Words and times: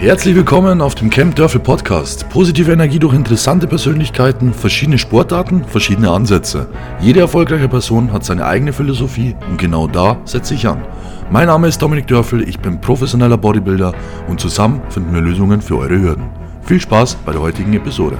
Herzlich 0.00 0.36
willkommen 0.36 0.80
auf 0.80 0.94
dem 0.94 1.10
Camp 1.10 1.34
Dörfel 1.34 1.60
Podcast. 1.60 2.28
Positive 2.28 2.70
Energie 2.70 3.00
durch 3.00 3.14
interessante 3.14 3.66
Persönlichkeiten, 3.66 4.54
verschiedene 4.54 4.96
Sportarten, 4.96 5.64
verschiedene 5.64 6.12
Ansätze. 6.12 6.68
Jede 7.00 7.18
erfolgreiche 7.18 7.68
Person 7.68 8.12
hat 8.12 8.24
seine 8.24 8.46
eigene 8.46 8.72
Philosophie 8.72 9.34
und 9.50 9.58
genau 9.58 9.88
da 9.88 10.16
setze 10.24 10.54
ich 10.54 10.68
an. 10.68 10.84
Mein 11.32 11.48
Name 11.48 11.66
ist 11.66 11.82
Dominik 11.82 12.06
Dörfel, 12.06 12.48
ich 12.48 12.60
bin 12.60 12.80
professioneller 12.80 13.36
Bodybuilder 13.36 13.92
und 14.28 14.38
zusammen 14.38 14.80
finden 14.88 15.12
wir 15.12 15.20
Lösungen 15.20 15.60
für 15.60 15.76
eure 15.76 16.00
Hürden. 16.00 16.28
Viel 16.62 16.80
Spaß 16.80 17.16
bei 17.26 17.32
der 17.32 17.40
heutigen 17.40 17.72
Episode. 17.72 18.18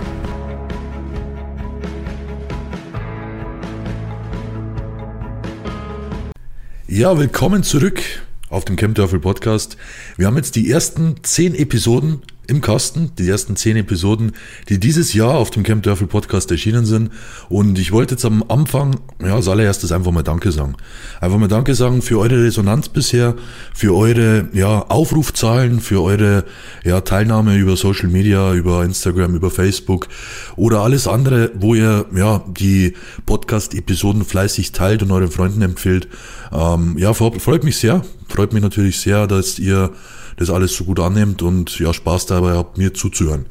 Ja, 6.89 7.17
willkommen 7.17 7.63
zurück 7.63 8.03
auf 8.51 8.65
dem 8.65 8.77
Camp 8.77 8.95
Dörfel 8.95 9.21
Podcast. 9.21 9.77
Wir 10.17 10.27
haben 10.27 10.37
jetzt 10.37 10.57
die 10.57 10.71
ersten 10.71 11.17
zehn 11.23 11.55
Episoden 11.55 12.23
im 12.49 12.63
Kasten, 12.63 13.13
die 13.19 13.29
ersten 13.29 13.57
zehn 13.57 13.77
Episoden, 13.77 14.33
die 14.71 14.81
dieses 14.81 15.13
Jahr 15.13 15.35
auf 15.35 15.51
dem 15.51 15.63
Camp 15.63 15.83
Dörfel 15.83 16.07
Podcast 16.07 16.51
erschienen 16.51 16.87
sind. 16.87 17.11
Und 17.51 17.79
ich 17.79 17.93
wollte 17.93 18.15
jetzt 18.15 18.25
am 18.25 18.43
Anfang, 18.49 19.01
ja, 19.23 19.35
als 19.35 19.49
allererstes 19.49 19.93
einfach 19.93 20.13
mal 20.13 20.23
Danke 20.23 20.51
sagen. 20.51 20.75
Einfach 21.21 21.37
mal 21.39 21.49
Danke 21.49 21.75
sagen 21.75 22.01
für 22.01 22.19
eure 22.19 22.43
Resonanz 22.43 22.89
bisher, 22.89 23.35
für 23.75 23.95
eure, 23.95 24.49
ja, 24.55 24.81
Aufrufzahlen, 24.89 25.81
für 25.81 26.03
eure, 26.03 26.45
ja, 26.85 27.03
Teilnahme 27.03 27.57
über 27.59 27.77
Social 27.77 28.09
Media, 28.09 28.55
über 28.55 28.83
Instagram, 28.83 29.35
über 29.35 29.51
Facebook 29.51 30.09
oder 30.57 30.81
alles 30.81 31.07
andere, 31.07 31.51
wo 31.55 31.75
ihr, 31.75 32.07
ja, 32.17 32.43
die 32.49 32.95
Podcast-Episoden 33.27 34.25
fleißig 34.25 34.73
teilt 34.73 35.03
und 35.03 35.11
euren 35.11 35.31
Freunden 35.31 35.61
empfiehlt. 35.61 36.09
Ähm, 36.51 36.97
ja, 36.97 37.13
freut 37.13 37.63
mich 37.63 37.77
sehr. 37.77 38.03
Freut 38.29 38.55
mich 38.55 38.63
natürlich 38.63 39.01
sehr, 39.01 39.27
dass 39.27 39.59
ihr 39.59 39.91
das 40.39 40.51
alles 40.51 40.75
so 40.75 40.85
gut 40.85 41.01
annehmt 41.01 41.43
und 41.43 41.79
ja, 41.79 41.93
Spaß 41.93 42.27
dabei 42.27 42.53
habt, 42.53 42.79
mir 42.79 42.95
zuzuhören. 42.95 43.47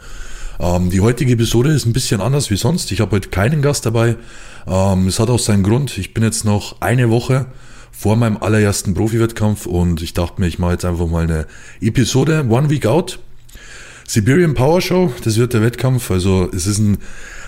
Ähm, 0.60 0.90
die 0.90 1.02
heutige 1.02 1.34
Episode 1.34 1.72
ist 1.72 1.86
ein 1.86 1.94
bisschen 1.94 2.22
anders 2.22 2.50
wie 2.50 2.58
sonst. 2.58 2.92
Ich 2.92 3.02
habe 3.02 3.16
heute 3.16 3.30
keinen 3.30 3.62
Gast 3.62 3.86
dabei. 3.86 4.16
Ähm, 4.66 5.08
es 5.08 5.20
hat 5.20 5.30
auch 5.30 5.40
seinen 5.40 5.64
Grund. 5.64 5.98
Ich 5.98 6.14
bin 6.14 6.24
jetzt 6.24 6.46
noch 6.46 6.82
eine 6.82 7.10
Woche 7.10 7.48
vor 7.92 8.16
meinem 8.16 8.38
allerersten 8.38 8.94
Profi-Wettkampf 8.94 9.66
und 9.66 10.02
ich 10.02 10.14
dachte 10.14 10.42
mir, 10.42 10.48
ich 10.48 10.60
mache 10.60 10.74
jetzt 10.74 10.86
einfach 10.86 11.08
mal 11.08 11.24
eine 11.24 11.48
Episode 11.82 12.46
One 12.50 12.70
Week 12.70 12.86
Out. 12.86 13.20
Siberian 14.08 14.54
Power 14.54 14.80
Show, 14.82 15.12
das 15.24 15.38
wird 15.38 15.54
der 15.54 15.62
Wettkampf. 15.62 16.10
Also 16.12 16.50
es 16.54 16.66
ist 16.66 16.78
ein 16.78 17.00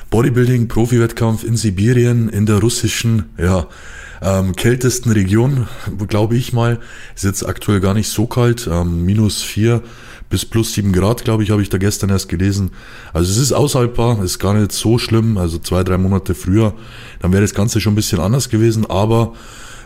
Bodybuilding-Profi-Wettkampf 0.10 1.44
in 1.44 1.56
Sibirien, 1.56 2.30
in 2.30 2.45
der 2.45 2.58
russischen, 2.58 3.30
ja, 3.38 3.67
ähm, 4.22 4.56
kältesten 4.56 5.12
Region, 5.12 5.67
glaube 6.08 6.36
ich 6.36 6.53
mal. 6.53 6.80
Ist 7.16 7.23
jetzt 7.23 7.45
aktuell 7.45 7.80
gar 7.80 7.94
nicht 7.94 8.09
so 8.09 8.28
kalt, 8.28 8.70
ähm, 8.72 9.06
minus 9.06 9.42
vier 9.42 9.81
bis 10.30 10.45
plus 10.45 10.73
sieben 10.73 10.94
Grad, 10.94 11.23
glaube 11.23 11.44
ich, 11.44 11.50
habe 11.50 11.61
ich 11.61 11.70
da 11.70 11.78
gestern 11.78 12.11
erst 12.11 12.30
gelesen. 12.30 12.72
Also 13.14 13.31
es 13.31 13.38
ist 13.38 13.52
aushaltbar, 13.52 14.23
ist 14.23 14.39
gar 14.39 14.53
nicht 14.53 14.72
so 14.72 14.98
schlimm, 14.98 15.38
also 15.38 15.58
zwei, 15.58 15.84
drei 15.84 15.98
Monate 15.98 16.36
früher, 16.36 16.73
dann 17.20 17.31
wäre 17.31 17.42
das 17.42 17.53
Ganze 17.53 17.81
schon 17.81 17.94
ein 17.94 17.95
bisschen 17.95 18.20
anders 18.20 18.50
gewesen, 18.50 18.86
aber 18.86 19.34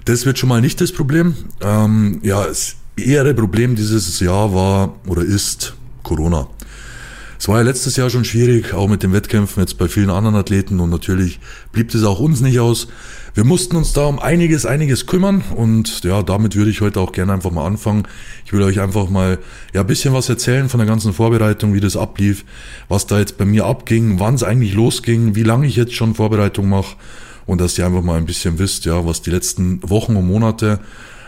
das 0.06 0.26
wird 0.26 0.38
schon 0.38 0.50
mal 0.50 0.60
nicht 0.60 0.82
das 0.82 0.92
Problem. 0.92 1.34
Ähm, 1.62 2.20
ja, 2.24 2.46
das 2.46 2.76
ehere 2.98 3.34
Problem 3.34 3.76
dieses 3.76 4.20
Jahr 4.20 4.54
war 4.54 4.96
oder 5.08 5.22
ist 5.22 5.76
Corona. 6.04 6.48
Es 7.40 7.48
war 7.48 7.58
ja 7.58 7.64
letztes 7.64 7.98
Jahr 7.98 8.10
schon 8.10 8.24
schwierig, 8.24 8.74
auch 8.74 8.88
mit 8.88 9.04
den 9.04 9.12
Wettkämpfen 9.12 9.62
jetzt 9.62 9.78
bei 9.78 9.88
vielen 9.88 10.10
anderen 10.10 10.36
Athleten 10.36 10.80
und 10.80 10.90
natürlich 10.90 11.40
blieb 11.72 11.94
es 11.94 12.04
auch 12.04 12.20
uns 12.20 12.42
nicht 12.42 12.60
aus. 12.60 12.88
Wir 13.36 13.46
mussten 13.46 13.78
uns 13.78 13.94
da 13.94 14.06
um 14.06 14.20
einiges, 14.20 14.68
einiges 14.68 15.08
kümmern 15.08 15.44
und 15.56 16.04
ja, 16.04 16.22
damit 16.22 16.56
würde 16.56 16.70
ich 16.70 16.82
heute 16.82 17.00
auch 17.00 17.12
gerne 17.12 17.34
einfach 17.34 17.50
mal 17.50 17.66
anfangen. 17.66 18.04
Ich 18.46 18.54
will 18.54 18.62
euch 18.62 18.80
einfach 18.80 19.10
mal 19.10 19.40
ja 19.74 19.82
ein 19.82 19.88
bisschen 19.88 20.14
was 20.14 20.30
erzählen 20.30 20.70
von 20.70 20.78
der 20.78 20.86
ganzen 20.86 21.14
Vorbereitung, 21.14 21.74
wie 21.74 21.80
das 21.80 21.98
ablief, 21.98 22.46
was 22.90 23.08
da 23.08 23.18
jetzt 23.18 23.40
bei 23.40 23.46
mir 23.46 23.66
abging, 23.66 24.20
wann 24.20 24.36
es 24.36 24.44
eigentlich 24.44 24.76
losging, 24.76 25.34
wie 25.34 25.42
lange 25.42 25.66
ich 25.66 25.76
jetzt 25.76 25.96
schon 25.96 26.14
Vorbereitung 26.14 26.70
mache 26.70 26.96
und 27.48 27.60
dass 27.60 27.76
ihr 27.76 27.88
einfach 27.88 28.04
mal 28.04 28.18
ein 28.18 28.28
bisschen 28.28 28.60
wisst, 28.60 28.86
ja, 28.86 29.04
was 29.04 29.24
die 29.24 29.32
letzten 29.32 29.80
Wochen 29.90 30.16
und 30.16 30.28
Monate 30.28 30.80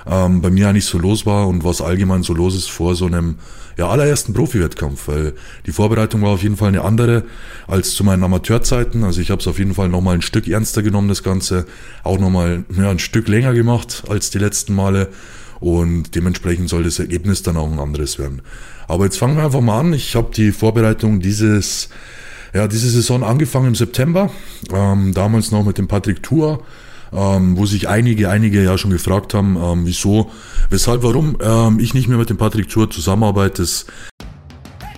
ähm, 0.05 0.41
bei 0.41 0.51
mir 0.51 0.69
eigentlich 0.69 0.85
so 0.85 0.99
los 0.99 1.25
war 1.25 1.47
und 1.47 1.63
was 1.63 1.81
allgemein 1.81 2.21
so 2.21 2.35
los 2.35 2.53
ist 2.53 2.69
vor 2.69 2.93
so 2.93 3.07
einem 3.07 3.39
ja, 3.77 3.89
allerersten 3.89 4.33
Profi-Wettkampf, 4.33 5.07
weil 5.07 5.33
die 5.65 5.71
Vorbereitung 5.71 6.21
war 6.21 6.29
auf 6.29 6.43
jeden 6.43 6.57
Fall 6.57 6.69
eine 6.69 6.81
andere 6.81 7.23
als 7.67 7.93
zu 7.93 8.03
meinen 8.03 8.23
Amateurzeiten. 8.23 9.03
Also 9.03 9.21
ich 9.21 9.31
habe 9.31 9.41
es 9.41 9.47
auf 9.47 9.59
jeden 9.59 9.73
Fall 9.73 9.89
nochmal 9.89 10.15
ein 10.15 10.21
Stück 10.21 10.47
ernster 10.47 10.81
genommen, 10.81 11.09
das 11.09 11.23
Ganze, 11.23 11.65
auch 12.03 12.19
nochmal 12.19 12.63
ja, 12.77 12.89
ein 12.89 12.99
Stück 12.99 13.27
länger 13.27 13.53
gemacht 13.53 14.03
als 14.07 14.29
die 14.29 14.39
letzten 14.39 14.75
Male 14.75 15.09
und 15.59 16.15
dementsprechend 16.15 16.69
soll 16.69 16.83
das 16.83 16.99
Ergebnis 16.99 17.43
dann 17.43 17.57
auch 17.57 17.71
ein 17.71 17.79
anderes 17.79 18.19
werden. 18.19 18.41
Aber 18.87 19.05
jetzt 19.05 19.17
fangen 19.17 19.35
wir 19.35 19.45
einfach 19.45 19.61
mal 19.61 19.79
an. 19.79 19.93
Ich 19.93 20.15
habe 20.15 20.31
die 20.33 20.51
Vorbereitung 20.51 21.19
dieses 21.19 21.89
ja, 22.53 22.69
diese 22.69 22.89
Saison 22.89 23.21
angefangen 23.23 23.67
im 23.67 23.75
September, 23.75 24.31
ähm, 24.73 25.13
damals 25.13 25.51
noch 25.51 25.65
mit 25.65 25.77
dem 25.77 25.89
Patrick 25.89 26.23
Tour 26.23 26.63
ähm, 27.15 27.57
wo 27.57 27.65
sich 27.65 27.87
einige, 27.87 28.29
einige 28.29 28.63
ja 28.63 28.77
schon 28.77 28.91
gefragt 28.91 29.33
haben, 29.33 29.57
ähm, 29.61 29.85
wieso, 29.85 30.31
weshalb, 30.69 31.03
warum 31.03 31.37
ähm, 31.41 31.79
ich 31.79 31.93
nicht 31.93 32.07
mehr 32.07 32.17
mit 32.17 32.29
dem 32.29 32.37
Patrick 32.37 32.69
Zur 32.69 32.89
zusammenarbeite. 32.89 33.61
Das 33.61 33.85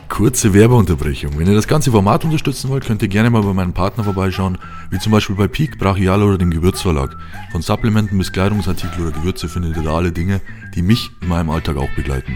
Kurze 0.09 0.51
Werbeunterbrechung. 0.53 1.38
Wenn 1.38 1.47
ihr 1.47 1.53
das 1.53 1.67
ganze 1.67 1.91
Format 1.91 2.25
unterstützen 2.25 2.69
wollt, 2.69 2.85
könnt 2.85 3.03
ihr 3.03 3.07
gerne 3.07 3.29
mal 3.29 3.44
bei 3.44 3.53
meinem 3.53 3.73
Partner 3.73 4.03
vorbeischauen, 4.03 4.57
wie 4.89 4.97
zum 4.97 5.11
Beispiel 5.11 5.35
bei 5.35 5.47
Peak, 5.47 5.77
Brachial 5.77 6.23
oder 6.23 6.39
dem 6.39 6.50
Gewürzverlag. 6.50 7.16
Von 7.51 7.61
Supplementen 7.61 8.17
bis 8.17 8.31
Kleidungsartikel 8.31 9.06
oder 9.06 9.11
Gewürze 9.11 9.47
findet 9.47 9.77
ihr 9.77 9.83
da 9.83 9.95
alle 9.95 10.11
Dinge, 10.11 10.41
die 10.73 10.81
mich 10.81 11.11
in 11.22 11.27
meinem 11.27 11.51
Alltag 11.51 11.77
auch 11.77 11.94
begleiten. 11.95 12.35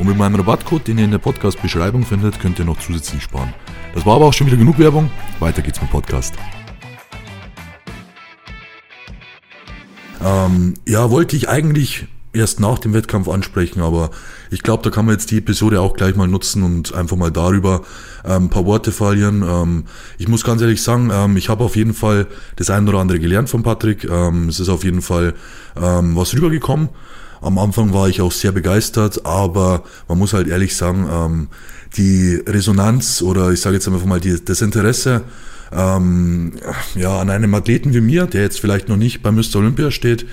Und 0.00 0.08
mit 0.08 0.16
meinem 0.16 0.34
Rabattcode, 0.36 0.88
den 0.88 0.98
ihr 0.98 1.04
in 1.04 1.12
der 1.12 1.18
Podcast-Beschreibung 1.18 2.04
findet, 2.04 2.40
könnt 2.40 2.58
ihr 2.58 2.64
noch 2.64 2.80
zusätzlich 2.80 3.22
sparen. 3.22 3.54
Das 3.94 4.04
war 4.04 4.16
aber 4.16 4.24
auch 4.24 4.32
schon 4.32 4.48
wieder 4.48 4.56
genug 4.56 4.78
Werbung. 4.80 5.08
Weiter 5.38 5.62
geht's 5.62 5.80
mit 5.80 5.90
dem 5.90 5.92
Podcast. 5.92 6.34
Ähm, 10.24 10.74
ja, 10.86 11.10
wollte 11.10 11.36
ich 11.36 11.48
eigentlich 11.48 12.06
erst 12.32 12.60
nach 12.60 12.78
dem 12.78 12.94
Wettkampf 12.94 13.28
ansprechen, 13.28 13.80
aber 13.82 14.10
ich 14.50 14.62
glaube, 14.62 14.82
da 14.82 14.90
kann 14.90 15.04
man 15.04 15.14
jetzt 15.14 15.30
die 15.30 15.38
Episode 15.38 15.80
auch 15.80 15.94
gleich 15.94 16.16
mal 16.16 16.28
nutzen 16.28 16.62
und 16.62 16.94
einfach 16.94 17.16
mal 17.16 17.30
darüber 17.30 17.82
ähm, 18.24 18.44
ein 18.44 18.50
paar 18.50 18.64
Worte 18.64 18.92
verlieren. 18.92 19.42
Ähm, 19.46 19.84
ich 20.18 20.28
muss 20.28 20.44
ganz 20.44 20.62
ehrlich 20.62 20.82
sagen, 20.82 21.10
ähm, 21.12 21.36
ich 21.36 21.48
habe 21.48 21.64
auf 21.64 21.76
jeden 21.76 21.94
Fall 21.94 22.26
das 22.56 22.70
ein 22.70 22.88
oder 22.88 22.98
andere 22.98 23.20
gelernt 23.20 23.50
von 23.50 23.62
Patrick. 23.62 24.04
Ähm, 24.04 24.48
es 24.48 24.60
ist 24.60 24.68
auf 24.68 24.84
jeden 24.84 25.02
Fall 25.02 25.34
ähm, 25.76 26.16
was 26.16 26.32
rübergekommen. 26.34 26.88
Am 27.42 27.58
Anfang 27.58 27.92
war 27.92 28.08
ich 28.08 28.20
auch 28.20 28.32
sehr 28.32 28.52
begeistert, 28.52 29.26
aber 29.26 29.82
man 30.08 30.16
muss 30.16 30.32
halt 30.32 30.46
ehrlich 30.46 30.76
sagen, 30.76 31.08
ähm, 31.10 31.48
die 31.96 32.36
Resonanz 32.46 33.20
oder 33.20 33.50
ich 33.50 33.60
sage 33.60 33.74
jetzt 33.76 33.88
einfach 33.88 34.06
mal 34.06 34.20
die, 34.20 34.42
das 34.42 34.62
Interesse 34.62 35.22
ähm, 35.74 36.52
ja, 36.94 37.18
an 37.20 37.30
einem 37.30 37.54
Athleten 37.54 37.94
wie 37.94 38.00
mir, 38.00 38.26
der 38.26 38.42
jetzt 38.42 38.60
vielleicht 38.60 38.88
noch 38.88 38.96
nicht 38.96 39.22
bei 39.22 39.30
Mr. 39.30 39.56
Olympia 39.56 39.90
steht, 39.90 40.26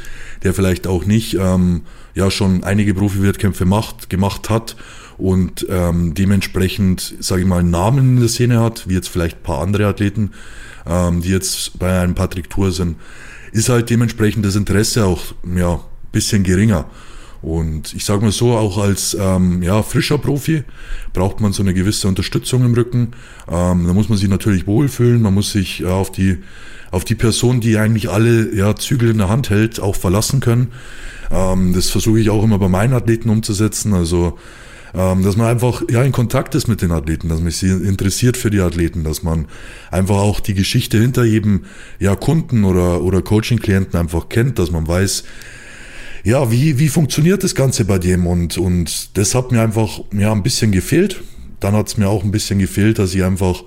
der 0.43 0.53
vielleicht 0.53 0.87
auch 0.87 1.05
nicht 1.05 1.35
ähm, 1.35 1.81
ja 2.13 2.29
schon 2.31 2.63
einige 2.63 2.93
Profi-Wettkämpfe 2.93 3.65
macht, 3.65 4.09
gemacht 4.09 4.49
hat 4.49 4.75
und 5.17 5.65
ähm, 5.69 6.13
dementsprechend, 6.13 7.15
sage 7.19 7.41
ich 7.41 7.47
mal, 7.47 7.59
einen 7.59 7.71
Namen 7.71 8.15
in 8.15 8.19
der 8.19 8.29
Szene 8.29 8.59
hat, 8.61 8.87
wie 8.87 8.93
jetzt 8.93 9.09
vielleicht 9.09 9.37
ein 9.37 9.43
paar 9.43 9.61
andere 9.61 9.87
Athleten, 9.87 10.31
ähm, 10.85 11.21
die 11.21 11.29
jetzt 11.29 11.77
bei 11.79 12.01
einem 12.01 12.15
Patrick 12.15 12.49
Tour 12.49 12.71
sind, 12.71 12.97
ist 13.51 13.69
halt 13.69 13.89
dementsprechend 13.89 14.45
das 14.45 14.55
Interesse 14.55 15.05
auch 15.05 15.33
ja 15.55 15.79
bisschen 16.11 16.43
geringer. 16.43 16.85
Und 17.41 17.93
ich 17.93 18.03
sage 18.03 18.21
mal 18.21 18.31
so, 18.31 18.53
auch 18.53 18.77
als 18.77 19.15
ähm, 19.19 19.63
ja, 19.63 19.81
frischer 19.81 20.17
Profi 20.17 20.63
braucht 21.13 21.39
man 21.39 21.53
so 21.53 21.63
eine 21.63 21.73
gewisse 21.73 22.07
Unterstützung 22.07 22.65
im 22.65 22.73
Rücken. 22.73 23.13
Ähm, 23.49 23.87
da 23.87 23.93
muss 23.93 24.09
man 24.09 24.17
sich 24.17 24.29
natürlich 24.29 24.67
wohlfühlen, 24.67 25.21
man 25.21 25.33
muss 25.33 25.51
sich 25.51 25.79
ja, 25.79 25.89
auf, 25.89 26.11
die, 26.11 26.39
auf 26.91 27.05
die 27.05 27.15
Person, 27.15 27.61
die 27.61 27.77
eigentlich 27.77 28.09
alle 28.09 28.53
ja, 28.53 28.75
Zügel 28.75 29.09
in 29.09 29.19
der 29.19 29.29
Hand 29.29 29.49
hält, 29.49 29.79
auch 29.79 29.95
verlassen 29.95 30.41
können. 30.41 30.69
Ähm, 31.31 31.73
das 31.73 31.89
versuche 31.89 32.19
ich 32.19 32.29
auch 32.29 32.43
immer 32.43 32.59
bei 32.59 32.67
meinen 32.67 32.93
Athleten 32.93 33.29
umzusetzen. 33.29 33.93
Also 33.93 34.37
ähm, 34.93 35.23
dass 35.23 35.37
man 35.37 35.47
einfach 35.47 35.83
ja 35.89 36.03
in 36.03 36.11
Kontakt 36.11 36.55
ist 36.55 36.67
mit 36.67 36.81
den 36.81 36.91
Athleten, 36.91 37.29
dass 37.29 37.39
man 37.39 37.51
sich 37.51 37.69
interessiert 37.69 38.37
für 38.37 38.49
die 38.49 38.59
Athleten, 38.59 39.03
dass 39.03 39.23
man 39.23 39.45
einfach 39.91 40.17
auch 40.17 40.39
die 40.39 40.55
Geschichte 40.55 40.99
hinter 40.99 41.23
jedem 41.23 41.65
ja 41.99 42.15
Kunden 42.15 42.63
oder 42.63 43.01
oder 43.01 43.21
Coaching-Klienten 43.21 43.99
einfach 43.99 44.29
kennt, 44.29 44.57
dass 44.57 44.71
man 44.71 44.87
weiß, 44.87 45.25
ja, 46.23 46.51
wie, 46.51 46.79
wie 46.79 46.89
funktioniert 46.89 47.43
das 47.43 47.55
Ganze 47.55 47.85
bei 47.85 47.99
dem? 47.99 48.27
Und, 48.27 48.57
und 48.57 49.17
das 49.17 49.35
hat 49.35 49.51
mir 49.51 49.61
einfach 49.61 50.01
ja, 50.13 50.31
ein 50.31 50.43
bisschen 50.43 50.71
gefehlt. 50.71 51.21
Dann 51.59 51.73
hat 51.73 51.87
es 51.87 51.97
mir 51.97 52.07
auch 52.07 52.23
ein 52.23 52.31
bisschen 52.31 52.59
gefehlt, 52.59 52.99
dass 52.99 53.13
ich 53.13 53.23
einfach, 53.23 53.63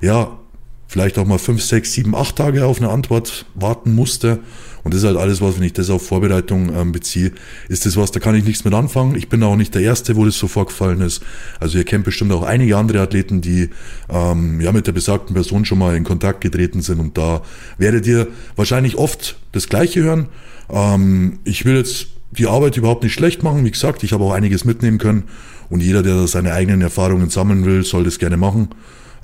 ja, 0.00 0.38
vielleicht 0.86 1.18
auch 1.18 1.26
mal 1.26 1.38
fünf, 1.38 1.62
sechs, 1.62 1.92
sieben, 1.92 2.14
acht 2.14 2.36
Tage 2.36 2.66
auf 2.66 2.80
eine 2.80 2.90
Antwort 2.90 3.46
warten 3.54 3.94
musste. 3.94 4.40
Und 4.84 4.94
das 4.94 5.00
ist 5.00 5.06
halt 5.08 5.16
alles, 5.16 5.40
was, 5.40 5.56
wenn 5.56 5.64
ich 5.64 5.72
das 5.72 5.90
auf 5.90 6.06
Vorbereitung 6.06 6.72
ähm, 6.72 6.92
beziehe, 6.92 7.32
ist 7.68 7.86
das 7.86 7.96
was, 7.96 8.12
da 8.12 8.20
kann 8.20 8.36
ich 8.36 8.44
nichts 8.44 8.64
mit 8.64 8.72
anfangen. 8.72 9.16
Ich 9.16 9.28
bin 9.28 9.42
auch 9.42 9.56
nicht 9.56 9.74
der 9.74 9.82
Erste, 9.82 10.14
wo 10.14 10.24
das 10.24 10.38
so 10.38 10.46
vorgefallen 10.46 11.00
ist. 11.00 11.24
Also 11.58 11.76
ihr 11.76 11.84
kennt 11.84 12.04
bestimmt 12.04 12.30
auch 12.30 12.44
einige 12.44 12.76
andere 12.76 13.00
Athleten, 13.00 13.40
die 13.40 13.70
ähm, 14.08 14.60
ja 14.60 14.70
mit 14.70 14.86
der 14.86 14.92
besagten 14.92 15.34
Person 15.34 15.64
schon 15.64 15.78
mal 15.78 15.96
in 15.96 16.04
Kontakt 16.04 16.40
getreten 16.40 16.82
sind. 16.82 17.00
Und 17.00 17.18
da 17.18 17.42
werdet 17.78 18.06
ihr 18.06 18.28
wahrscheinlich 18.54 18.96
oft 18.96 19.36
das 19.50 19.68
Gleiche 19.68 20.04
hören. 20.04 20.28
Ähm, 20.70 21.40
ich 21.42 21.64
will 21.64 21.74
jetzt 21.74 22.06
die 22.30 22.46
Arbeit 22.46 22.76
überhaupt 22.76 23.02
nicht 23.02 23.14
schlecht 23.14 23.42
machen. 23.42 23.64
Wie 23.64 23.72
gesagt, 23.72 24.04
ich 24.04 24.12
habe 24.12 24.22
auch 24.22 24.32
einiges 24.32 24.64
mitnehmen 24.64 24.98
können. 24.98 25.24
Und 25.68 25.82
jeder, 25.82 26.04
der 26.04 26.28
seine 26.28 26.52
eigenen 26.52 26.80
Erfahrungen 26.80 27.28
sammeln 27.28 27.64
will, 27.64 27.84
soll 27.84 28.04
das 28.04 28.20
gerne 28.20 28.36
machen. 28.36 28.68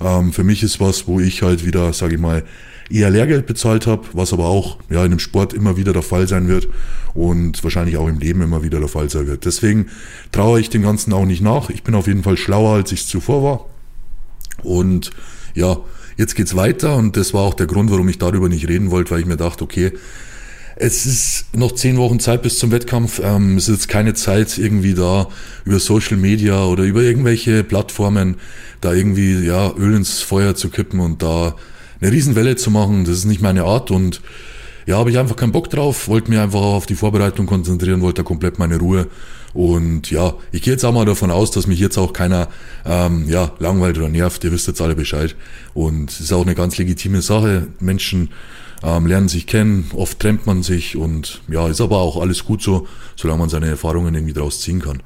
Ähm, 0.03 0.33
für 0.33 0.43
mich 0.43 0.61
ist 0.63 0.79
was, 0.79 1.07
wo 1.07 1.19
ich 1.19 1.41
halt 1.41 1.65
wieder, 1.65 1.93
sage 1.93 2.15
ich 2.15 2.21
mal, 2.21 2.43
eher 2.89 3.09
Lehrgeld 3.09 3.45
bezahlt 3.45 3.87
habe, 3.87 4.03
was 4.13 4.33
aber 4.33 4.45
auch 4.45 4.77
ja, 4.89 5.03
in 5.03 5.11
dem 5.11 5.19
Sport 5.19 5.53
immer 5.53 5.77
wieder 5.77 5.93
der 5.93 6.01
Fall 6.03 6.27
sein 6.27 6.47
wird 6.47 6.67
und 7.13 7.63
wahrscheinlich 7.63 7.97
auch 7.97 8.07
im 8.07 8.19
Leben 8.19 8.41
immer 8.41 8.63
wieder 8.63 8.79
der 8.79 8.89
Fall 8.89 9.09
sein 9.09 9.27
wird. 9.27 9.45
Deswegen 9.45 9.87
traue 10.31 10.59
ich 10.59 10.69
dem 10.69 10.83
Ganzen 10.83 11.13
auch 11.13 11.25
nicht 11.25 11.41
nach. 11.41 11.69
Ich 11.69 11.83
bin 11.83 11.95
auf 11.95 12.07
jeden 12.07 12.23
Fall 12.23 12.37
schlauer, 12.37 12.75
als 12.75 12.91
ich 12.91 13.07
zuvor 13.07 13.43
war. 13.43 13.65
Und 14.63 15.11
ja, 15.55 15.77
jetzt 16.17 16.35
geht's 16.35 16.55
weiter 16.55 16.95
und 16.95 17.17
das 17.17 17.33
war 17.33 17.41
auch 17.41 17.53
der 17.53 17.67
Grund, 17.67 17.89
warum 17.91 18.09
ich 18.09 18.19
darüber 18.19 18.49
nicht 18.49 18.67
reden 18.67 18.91
wollte, 18.91 19.11
weil 19.11 19.21
ich 19.21 19.25
mir 19.25 19.37
dachte, 19.37 19.63
okay, 19.63 19.93
es 20.75 21.05
ist 21.05 21.45
noch 21.55 21.73
zehn 21.73 21.97
Wochen 21.97 22.19
Zeit 22.19 22.41
bis 22.41 22.57
zum 22.57 22.71
Wettkampf. 22.71 23.21
Ähm, 23.23 23.57
es 23.57 23.67
ist 23.67 23.75
jetzt 23.75 23.87
keine 23.89 24.13
Zeit 24.13 24.57
irgendwie 24.57 24.93
da 24.93 25.27
über 25.65 25.79
Social 25.79 26.17
Media 26.17 26.65
oder 26.65 26.83
über 26.83 27.01
irgendwelche 27.01 27.63
Plattformen 27.63 28.37
da 28.81 28.93
irgendwie 28.93 29.45
ja 29.45 29.71
Öl 29.77 29.95
ins 29.95 30.21
Feuer 30.21 30.55
zu 30.55 30.69
kippen 30.69 30.99
und 30.99 31.21
da 31.21 31.55
eine 32.01 32.11
Riesenwelle 32.11 32.55
zu 32.55 32.71
machen. 32.71 33.05
Das 33.05 33.17
ist 33.17 33.25
nicht 33.25 33.41
meine 33.41 33.63
Art 33.63 33.91
und 33.91 34.21
ja, 34.85 34.97
habe 34.97 35.11
ich 35.11 35.17
einfach 35.17 35.37
keinen 35.37 35.53
Bock 35.53 35.69
drauf, 35.69 36.09
wollte 36.09 36.29
mir 36.29 36.41
einfach 36.41 36.59
auf 36.59 36.85
die 36.85 36.95
Vorbereitung 36.95 37.45
konzentrieren, 37.45 38.01
wollte 38.01 38.21
da 38.21 38.27
komplett 38.27 38.59
meine 38.59 38.77
Ruhe. 38.77 39.07
Und 39.53 40.09
ja, 40.09 40.33
ich 40.51 40.63
gehe 40.63 40.73
jetzt 40.73 40.83
auch 40.83 40.91
mal 40.91 41.05
davon 41.05 41.31
aus, 41.31 41.51
dass 41.51 41.67
mich 41.67 41.79
jetzt 41.79 41.97
auch 41.97 42.11
keiner 42.11 42.49
ähm, 42.85 43.29
ja, 43.29 43.51
langweilt 43.59 43.97
oder 43.97 44.09
nervt. 44.09 44.43
Ihr 44.43 44.51
wisst 44.51 44.67
jetzt 44.67 44.81
alle 44.81 44.95
Bescheid. 44.95 45.35
Und 45.73 46.09
es 46.09 46.19
ist 46.19 46.33
auch 46.33 46.41
eine 46.41 46.55
ganz 46.55 46.77
legitime 46.77 47.21
Sache. 47.21 47.67
Menschen 47.79 48.29
ähm, 48.83 49.07
lernen 49.07 49.29
sich 49.29 49.47
kennen, 49.47 49.89
oft 49.95 50.19
trennt 50.19 50.45
man 50.45 50.61
sich 50.61 50.97
und 50.97 51.41
ja, 51.47 51.67
ist 51.67 51.81
aber 51.81 51.97
auch 51.97 52.21
alles 52.21 52.43
gut 52.45 52.61
so, 52.61 52.87
solange 53.15 53.39
man 53.39 53.49
seine 53.49 53.67
Erfahrungen 53.67 54.13
irgendwie 54.13 54.33
draus 54.33 54.59
ziehen 54.59 54.81
kann. 54.81 55.01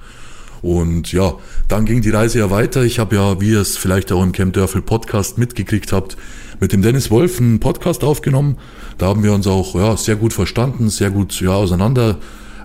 Und 0.62 1.12
ja, 1.12 1.36
dann 1.68 1.86
ging 1.86 2.02
die 2.02 2.10
Reise 2.10 2.40
ja 2.40 2.50
weiter. 2.50 2.84
Ich 2.84 2.98
habe 2.98 3.16
ja, 3.16 3.40
wie 3.40 3.52
ihr 3.52 3.62
es 3.62 3.78
vielleicht 3.78 4.12
auch 4.12 4.24
im 4.24 4.32
Camp 4.32 4.54
Dörfel 4.54 4.82
Podcast 4.82 5.38
mitgekriegt 5.38 5.92
habt, 5.92 6.18
mit 6.60 6.74
dem 6.74 6.82
Dennis 6.82 7.12
Wolf 7.12 7.40
einen 7.40 7.60
Podcast 7.60 8.04
aufgenommen. 8.04 8.58
Da 8.98 9.08
haben 9.08 9.24
wir 9.24 9.34
uns 9.34 9.46
auch 9.46 9.76
ja, 9.76 9.96
sehr 9.96 10.16
gut 10.16 10.34
verstanden, 10.34 10.90
sehr 10.90 11.12
gut 11.12 11.40
ja, 11.40 11.52
auseinander 11.52 12.18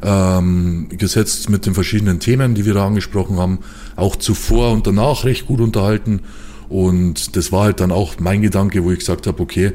ähm, 0.02 0.88
gesetzt 0.90 1.50
mit 1.50 1.66
den 1.66 1.74
verschiedenen 1.74 2.18
Themen, 2.18 2.54
die 2.54 2.64
wir 2.64 2.74
da 2.74 2.86
angesprochen 2.86 3.36
haben. 3.36 3.58
Auch 3.94 4.16
zuvor 4.16 4.72
und 4.72 4.86
danach 4.86 5.24
recht 5.24 5.46
gut 5.46 5.60
unterhalten. 5.60 6.20
Und 6.70 7.36
das 7.36 7.52
war 7.52 7.64
halt 7.64 7.80
dann 7.80 7.92
auch 7.92 8.14
mein 8.18 8.40
Gedanke, 8.40 8.82
wo 8.82 8.90
ich 8.90 9.00
gesagt 9.00 9.26
habe, 9.26 9.42
okay, 9.42 9.72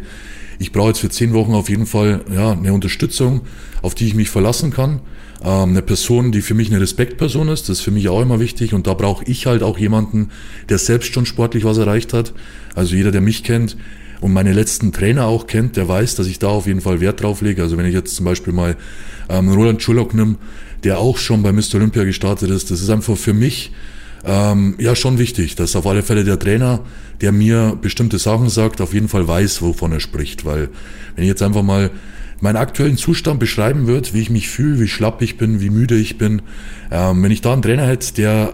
ich 0.60 0.72
brauche 0.72 0.90
jetzt 0.90 1.00
für 1.00 1.10
zehn 1.10 1.34
Wochen 1.34 1.54
auf 1.54 1.70
jeden 1.70 1.86
Fall 1.86 2.22
ja, 2.34 2.52
eine 2.52 2.74
Unterstützung, 2.74 3.42
auf 3.82 3.96
die 3.96 4.08
ich 4.08 4.16
mich 4.16 4.30
verlassen 4.30 4.72
kann. 4.72 5.02
Ähm, 5.44 5.70
eine 5.70 5.82
Person, 5.82 6.32
die 6.32 6.42
für 6.42 6.54
mich 6.54 6.70
eine 6.70 6.82
Respektperson 6.82 7.48
ist, 7.50 7.70
das 7.70 7.80
ist 7.80 7.84
für 7.84 7.92
mich 7.92 8.10
auch 8.10 8.22
immer 8.22 8.40
wichtig. 8.40 8.74
Und 8.74 8.88
da 8.88 8.94
brauche 8.94 9.24
ich 9.26 9.46
halt 9.46 9.64
auch 9.64 9.78
jemanden, 9.78 10.30
der 10.70 10.78
selbst 10.78 11.14
schon 11.14 11.26
sportlich 11.26 11.64
was 11.64 11.78
erreicht 11.78 12.14
hat. 12.14 12.34
Also 12.76 12.96
jeder, 12.96 13.12
der 13.12 13.22
mich 13.22 13.44
kennt 13.44 13.78
und 14.20 14.34
meine 14.34 14.54
letzten 14.54 14.92
Trainer 14.92 15.26
auch 15.26 15.48
kennt, 15.48 15.78
der 15.78 15.88
weiß, 15.88 16.16
dass 16.16 16.28
ich 16.28 16.40
da 16.40 16.48
auf 16.48 16.66
jeden 16.66 16.82
Fall 16.82 17.02
Wert 17.02 17.22
drauf 17.22 17.42
lege. 17.42 17.62
Also 17.62 17.78
wenn 17.78 17.86
ich 17.86 17.94
jetzt 17.94 18.16
zum 18.16 18.26
Beispiel 18.26 18.54
mal 18.54 18.76
ähm, 19.30 19.50
Roland 19.50 19.82
Schullock 19.82 20.14
nehme, 20.14 20.36
der 20.84 21.00
auch 21.00 21.18
schon 21.18 21.44
bei 21.44 21.52
Mr. 21.52 21.76
Olympia 21.76 22.04
gestartet 22.04 22.50
ist, 22.50 22.72
das 22.72 22.82
ist 22.82 22.90
einfach 22.90 23.18
für 23.18 23.34
mich 23.34 23.72
ähm, 24.28 24.76
ja, 24.78 24.94
schon 24.94 25.18
wichtig, 25.18 25.56
dass 25.56 25.76
auf 25.78 25.88
alle 25.88 26.04
Fälle 26.04 26.26
der 26.26 26.38
Trainer, 26.38 26.82
der 27.22 27.32
mir 27.32 27.78
bestimmte 27.82 28.20
Sachen 28.20 28.50
sagt, 28.50 28.82
auf 28.82 28.94
jeden 28.94 29.08
Fall 29.08 29.26
weiß, 29.26 29.62
wovon 29.62 29.94
er 29.94 30.02
spricht. 30.02 30.44
Weil 30.44 30.70
wenn 31.16 31.24
ich 31.24 31.30
jetzt 31.30 31.42
einfach 31.42 31.64
mal 31.64 31.92
meinen 32.42 32.58
aktuellen 32.58 32.98
Zustand 32.98 33.40
beschreiben 33.40 33.88
würde, 33.88 34.14
wie 34.14 34.22
ich 34.22 34.30
mich 34.30 34.50
fühle, 34.50 34.82
wie 34.82 34.88
schlapp 34.90 35.22
ich 35.22 35.38
bin, 35.38 35.62
wie 35.62 35.70
müde 35.70 35.96
ich 35.96 36.18
bin, 36.18 36.42
ähm, 36.92 37.24
wenn 37.24 37.32
ich 37.32 37.40
da 37.40 37.54
einen 37.54 37.62
Trainer 37.62 37.88
hätte, 37.88 38.14
der 38.16 38.54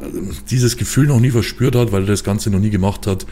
dieses 0.51 0.77
Gefühl 0.77 1.07
noch 1.07 1.19
nie 1.19 1.31
verspürt 1.31 1.75
hat, 1.75 1.91
weil 1.91 2.03
er 2.03 2.07
das 2.07 2.23
Ganze 2.23 2.51
noch 2.51 2.59
nie 2.59 2.69
gemacht 2.69 3.07
hat, 3.07 3.25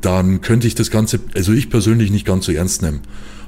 dann 0.00 0.40
könnte 0.40 0.66
ich 0.66 0.74
das 0.74 0.90
Ganze, 0.90 1.20
also 1.34 1.52
ich 1.52 1.68
persönlich 1.68 2.10
nicht 2.10 2.26
ganz 2.26 2.46
so 2.46 2.52
ernst 2.52 2.80
nehmen. 2.80 3.00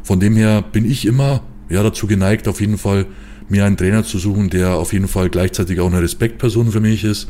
Von 0.02 0.20
dem 0.20 0.36
her 0.36 0.62
bin 0.62 0.84
ich 0.88 1.06
immer 1.06 1.42
ja, 1.70 1.82
dazu 1.82 2.06
geneigt, 2.06 2.46
auf 2.46 2.60
jeden 2.60 2.78
Fall 2.78 3.06
mir 3.48 3.64
einen 3.64 3.76
Trainer 3.76 4.04
zu 4.04 4.18
suchen, 4.18 4.50
der 4.50 4.74
auf 4.74 4.92
jeden 4.92 5.08
Fall 5.08 5.30
gleichzeitig 5.30 5.80
auch 5.80 5.86
eine 5.86 6.02
Respektperson 6.02 6.70
für 6.70 6.80
mich 6.80 7.04
ist, 7.04 7.28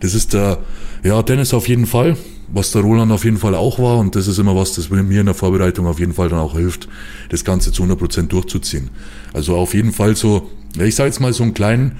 das 0.00 0.14
ist 0.14 0.32
der, 0.34 0.58
ja, 1.02 1.22
Dennis 1.22 1.54
auf 1.54 1.68
jeden 1.68 1.86
Fall, 1.86 2.16
was 2.48 2.72
der 2.72 2.82
Roland 2.82 3.12
auf 3.12 3.24
jeden 3.24 3.38
Fall 3.38 3.54
auch 3.54 3.78
war. 3.78 3.98
Und 3.98 4.16
das 4.16 4.26
ist 4.26 4.38
immer 4.38 4.54
was, 4.54 4.74
das 4.74 4.90
mir 4.90 5.20
in 5.20 5.26
der 5.26 5.34
Vorbereitung 5.34 5.86
auf 5.86 5.98
jeden 5.98 6.12
Fall 6.12 6.28
dann 6.28 6.38
auch 6.38 6.56
hilft, 6.56 6.88
das 7.30 7.44
Ganze 7.44 7.72
zu 7.72 7.82
100 7.82 7.98
Prozent 7.98 8.32
durchzuziehen. 8.32 8.90
Also 9.32 9.56
auf 9.56 9.74
jeden 9.74 9.92
Fall 9.92 10.16
so, 10.16 10.50
ich 10.78 10.94
sage 10.94 11.08
jetzt 11.08 11.20
mal 11.20 11.32
so 11.32 11.42
einen 11.42 11.54
kleinen, 11.54 11.98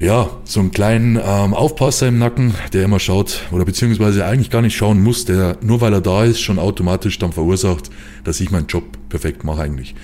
ja, 0.00 0.30
so 0.44 0.60
einen 0.60 0.72
kleinen 0.72 1.16
ähm, 1.16 1.54
Aufpasser 1.54 2.08
im 2.08 2.18
Nacken, 2.18 2.54
der 2.72 2.84
immer 2.84 2.98
schaut 2.98 3.42
oder 3.52 3.64
beziehungsweise 3.64 4.24
eigentlich 4.24 4.50
gar 4.50 4.62
nicht 4.62 4.76
schauen 4.76 5.02
muss, 5.02 5.24
der 5.24 5.58
nur 5.60 5.80
weil 5.80 5.92
er 5.92 6.00
da 6.00 6.24
ist, 6.24 6.40
schon 6.40 6.58
automatisch 6.58 7.18
dann 7.18 7.32
verursacht, 7.32 7.90
dass 8.24 8.40
ich 8.40 8.50
meinen 8.50 8.66
Job 8.66 8.84
perfekt 9.08 9.44
mache 9.44 9.62
eigentlich. 9.62 9.94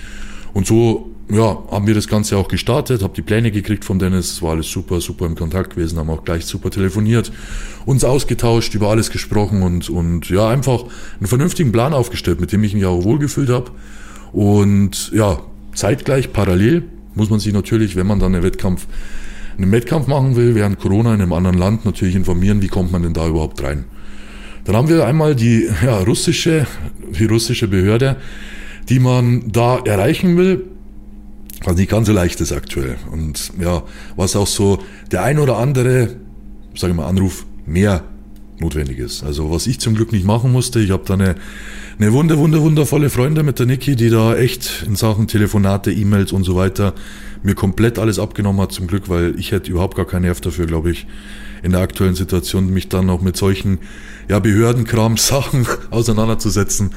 Und 0.52 0.66
so 0.66 1.10
ja, 1.30 1.62
haben 1.70 1.86
wir 1.86 1.94
das 1.94 2.08
Ganze 2.08 2.36
auch 2.38 2.48
gestartet, 2.48 3.02
habe 3.02 3.12
die 3.14 3.22
Pläne 3.22 3.50
gekriegt 3.50 3.84
von 3.84 3.98
Dennis, 3.98 4.32
es 4.32 4.42
war 4.42 4.52
alles 4.52 4.70
super, 4.70 5.00
super 5.00 5.26
im 5.26 5.34
Kontakt 5.34 5.74
gewesen, 5.74 5.98
haben 5.98 6.08
auch 6.08 6.24
gleich 6.24 6.46
super 6.46 6.70
telefoniert, 6.70 7.30
uns 7.84 8.02
ausgetauscht, 8.04 8.74
über 8.74 8.88
alles 8.88 9.10
gesprochen 9.10 9.62
und, 9.62 9.90
und 9.90 10.30
ja, 10.30 10.48
einfach 10.48 10.84
einen 11.18 11.26
vernünftigen 11.26 11.70
Plan 11.70 11.92
aufgestellt, 11.92 12.40
mit 12.40 12.52
dem 12.52 12.64
ich 12.64 12.74
mich 12.74 12.86
auch 12.86 13.04
wohlgefühlt 13.04 13.50
habe. 13.50 13.70
Und 14.32 15.12
ja, 15.12 15.40
zeitgleich, 15.74 16.32
parallel, 16.32 16.84
muss 17.14 17.28
man 17.28 17.40
sich 17.40 17.52
natürlich, 17.52 17.94
wenn 17.96 18.06
man 18.06 18.20
dann 18.20 18.34
einen 18.34 18.44
Wettkampf, 18.44 18.86
einen 19.58 19.70
Wettkampf 19.72 20.06
machen 20.06 20.34
will, 20.36 20.54
während 20.54 20.78
Corona 20.78 21.14
in 21.14 21.20
einem 21.20 21.32
anderen 21.32 21.58
Land, 21.58 21.84
natürlich 21.84 22.14
informieren, 22.14 22.62
wie 22.62 22.68
kommt 22.68 22.90
man 22.90 23.02
denn 23.02 23.12
da 23.12 23.28
überhaupt 23.28 23.62
rein. 23.62 23.84
Dann 24.64 24.76
haben 24.76 24.88
wir 24.88 25.06
einmal 25.06 25.34
die 25.34 25.68
ja, 25.84 25.98
russische, 25.98 26.66
die 27.18 27.24
russische 27.24 27.68
Behörde, 27.68 28.16
die 28.88 28.98
man 28.98 29.50
da 29.50 29.78
erreichen 29.78 30.36
will, 30.36 30.64
was 31.68 31.76
nicht 31.76 31.90
ganz 31.90 32.06
so 32.06 32.14
leicht 32.14 32.40
ist 32.40 32.52
aktuell. 32.52 32.96
Und 33.12 33.52
ja, 33.60 33.82
was 34.16 34.36
auch 34.36 34.46
so 34.46 34.78
der 35.12 35.22
ein 35.22 35.38
oder 35.38 35.58
andere, 35.58 36.16
sage 36.74 36.92
ich 36.92 36.96
mal, 36.96 37.06
Anruf 37.06 37.44
mehr 37.66 38.04
notwendig 38.60 38.98
ist. 38.98 39.22
Also 39.24 39.50
was 39.50 39.66
ich 39.66 39.80
zum 39.80 39.94
Glück 39.94 40.12
nicht 40.12 40.24
machen 40.24 40.52
musste, 40.52 40.80
ich 40.80 40.90
habe 40.90 41.04
da 41.06 41.14
eine, 41.14 41.36
eine 41.98 42.12
wunder, 42.12 42.38
wunder, 42.38 42.60
wundervolle 42.60 43.10
Freundin 43.10 43.46
mit 43.46 43.58
der 43.58 43.66
Niki, 43.66 43.96
die 43.96 44.10
da 44.10 44.36
echt 44.36 44.84
in 44.86 44.96
Sachen 44.96 45.28
Telefonate, 45.28 45.92
E-Mails 45.92 46.32
und 46.32 46.44
so 46.44 46.56
weiter 46.56 46.94
mir 47.42 47.54
komplett 47.54 47.98
alles 47.98 48.18
abgenommen 48.18 48.60
hat 48.60 48.72
zum 48.72 48.86
Glück, 48.86 49.08
weil 49.08 49.38
ich 49.38 49.52
hätte 49.52 49.70
überhaupt 49.70 49.96
gar 49.96 50.06
keinen 50.06 50.22
Nerv 50.22 50.40
dafür, 50.40 50.66
glaube 50.66 50.90
ich, 50.90 51.06
in 51.62 51.72
der 51.72 51.80
aktuellen 51.80 52.14
Situation 52.14 52.70
mich 52.70 52.88
dann 52.88 53.10
auch 53.10 53.20
mit 53.20 53.36
solchen 53.36 53.78
ja, 54.28 54.38
Behördenkram-Sachen 54.38 55.66
auseinanderzusetzen. 55.90 56.90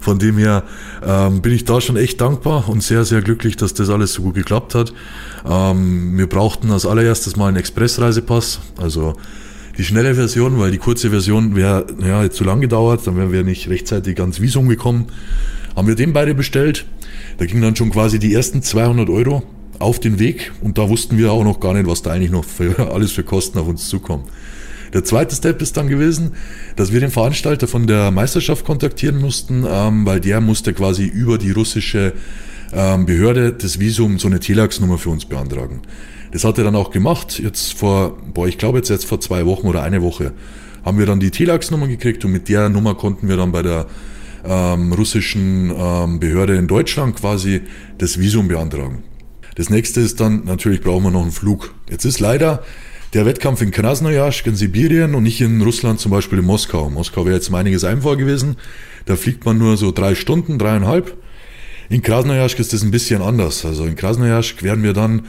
Von 0.00 0.18
dem 0.18 0.38
her 0.38 0.64
ähm, 1.04 1.42
bin 1.42 1.52
ich 1.52 1.64
da 1.64 1.80
schon 1.80 1.96
echt 1.96 2.20
dankbar 2.20 2.68
und 2.68 2.82
sehr, 2.82 3.04
sehr 3.04 3.22
glücklich, 3.22 3.56
dass 3.56 3.74
das 3.74 3.90
alles 3.90 4.12
so 4.12 4.22
gut 4.22 4.34
geklappt 4.34 4.74
hat. 4.74 4.92
Ähm, 5.48 6.16
wir 6.16 6.28
brauchten 6.28 6.70
als 6.70 6.86
allererstes 6.86 7.36
mal 7.36 7.48
einen 7.48 7.56
Expressreisepass, 7.56 8.60
also 8.76 9.14
die 9.78 9.84
schnelle 9.84 10.14
Version, 10.14 10.58
weil 10.58 10.70
die 10.70 10.78
kurze 10.78 11.10
Version 11.10 11.56
wäre 11.56 11.86
ja, 12.00 12.30
zu 12.30 12.44
lang 12.44 12.60
gedauert, 12.60 13.06
dann 13.06 13.16
wären 13.16 13.32
wir 13.32 13.42
nicht 13.42 13.68
rechtzeitig 13.68 14.20
ans 14.20 14.40
Visum 14.40 14.68
gekommen. 14.68 15.06
Haben 15.74 15.88
wir 15.88 15.96
den 15.96 16.12
beide 16.12 16.34
bestellt. 16.34 16.86
Da 17.38 17.46
ging 17.46 17.60
dann 17.60 17.74
schon 17.74 17.90
quasi 17.90 18.18
die 18.18 18.32
ersten 18.32 18.62
200 18.62 19.08
Euro 19.08 19.42
auf 19.78 19.98
den 19.98 20.18
Weg 20.18 20.52
und 20.60 20.78
da 20.78 20.88
wussten 20.88 21.18
wir 21.18 21.32
auch 21.32 21.42
noch 21.42 21.58
gar 21.58 21.74
nicht, 21.74 21.86
was 21.86 22.02
da 22.02 22.12
eigentlich 22.12 22.30
noch 22.30 22.44
für, 22.44 22.90
alles 22.92 23.12
für 23.12 23.24
Kosten 23.24 23.58
auf 23.58 23.66
uns 23.66 23.88
zukommen. 23.88 24.24
Der 24.92 25.02
zweite 25.02 25.34
Step 25.34 25.60
ist 25.60 25.76
dann 25.76 25.88
gewesen, 25.88 26.32
dass 26.76 26.92
wir 26.92 27.00
den 27.00 27.10
Veranstalter 27.10 27.66
von 27.66 27.88
der 27.88 28.12
Meisterschaft 28.12 28.64
kontaktieren 28.64 29.18
mussten, 29.18 29.64
ähm, 29.68 30.06
weil 30.06 30.20
der 30.20 30.40
musste 30.40 30.72
quasi 30.72 31.04
über 31.04 31.36
die 31.36 31.50
russische 31.50 32.12
ähm, 32.72 33.04
Behörde 33.04 33.52
das 33.52 33.80
Visum 33.80 34.20
so 34.20 34.28
eine 34.28 34.38
Telex-Nummer 34.38 34.98
für 34.98 35.10
uns 35.10 35.24
beantragen. 35.24 35.80
Das 36.34 36.42
hat 36.42 36.58
er 36.58 36.64
dann 36.64 36.74
auch 36.74 36.90
gemacht. 36.90 37.38
Jetzt 37.38 37.74
vor, 37.74 38.18
boah, 38.34 38.48
ich 38.48 38.58
glaube 38.58 38.78
jetzt, 38.78 38.90
jetzt 38.90 39.06
vor 39.06 39.20
zwei 39.20 39.46
Wochen 39.46 39.68
oder 39.68 39.84
eine 39.84 40.02
Woche 40.02 40.32
haben 40.84 40.98
wir 40.98 41.06
dann 41.06 41.20
die 41.20 41.30
Telex-Nummer 41.30 41.86
gekriegt 41.86 42.24
und 42.24 42.32
mit 42.32 42.48
der 42.48 42.68
Nummer 42.68 42.96
konnten 42.96 43.28
wir 43.28 43.36
dann 43.36 43.52
bei 43.52 43.62
der 43.62 43.86
ähm, 44.44 44.92
russischen 44.92 45.72
ähm, 45.74 46.18
Behörde 46.18 46.56
in 46.56 46.66
Deutschland 46.66 47.14
quasi 47.14 47.60
das 47.98 48.18
Visum 48.18 48.48
beantragen. 48.48 49.04
Das 49.54 49.70
nächste 49.70 50.00
ist 50.00 50.18
dann, 50.18 50.44
natürlich 50.44 50.80
brauchen 50.80 51.04
wir 51.04 51.12
noch 51.12 51.22
einen 51.22 51.30
Flug. 51.30 51.72
Jetzt 51.88 52.04
ist 52.04 52.18
leider 52.18 52.64
der 53.12 53.26
Wettkampf 53.26 53.62
in 53.62 53.70
Krasnojarsk 53.70 54.44
in 54.48 54.56
Sibirien 54.56 55.14
und 55.14 55.22
nicht 55.22 55.40
in 55.40 55.62
Russland, 55.62 56.00
zum 56.00 56.10
Beispiel 56.10 56.40
in 56.40 56.44
Moskau. 56.44 56.90
Moskau 56.90 57.26
wäre 57.26 57.36
jetzt 57.36 57.48
um 57.48 57.54
einiges 57.54 57.84
einfacher 57.84 58.16
gewesen. 58.16 58.56
Da 59.06 59.14
fliegt 59.14 59.44
man 59.44 59.56
nur 59.56 59.76
so 59.76 59.92
drei 59.92 60.16
Stunden, 60.16 60.58
dreieinhalb. 60.58 61.16
In 61.90 62.02
Krasnojarsk 62.02 62.58
ist 62.58 62.72
das 62.72 62.82
ein 62.82 62.90
bisschen 62.90 63.22
anders. 63.22 63.64
Also 63.64 63.84
in 63.84 63.94
Krasnojarsk 63.94 64.64
werden 64.64 64.82
wir 64.82 64.94
dann 64.94 65.22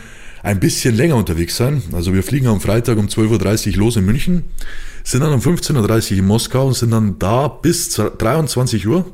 ein 0.45 0.59
bisschen 0.59 0.95
länger 0.95 1.15
unterwegs 1.15 1.57
sein. 1.57 1.81
Also 1.91 2.13
wir 2.13 2.21
fliegen 2.21 2.45
am 2.45 2.61
Freitag 2.61 2.99
um 2.99 3.07
12.30 3.07 3.71
Uhr 3.71 3.77
los 3.77 3.95
in 3.95 4.05
München, 4.05 4.43
sind 5.03 5.21
dann 5.21 5.33
um 5.33 5.39
15.30 5.39 6.11
Uhr 6.11 6.17
in 6.19 6.27
Moskau 6.27 6.67
und 6.67 6.75
sind 6.75 6.91
dann 6.91 7.17
da 7.17 7.47
bis 7.47 7.89
23 7.95 8.87
Uhr 8.87 9.11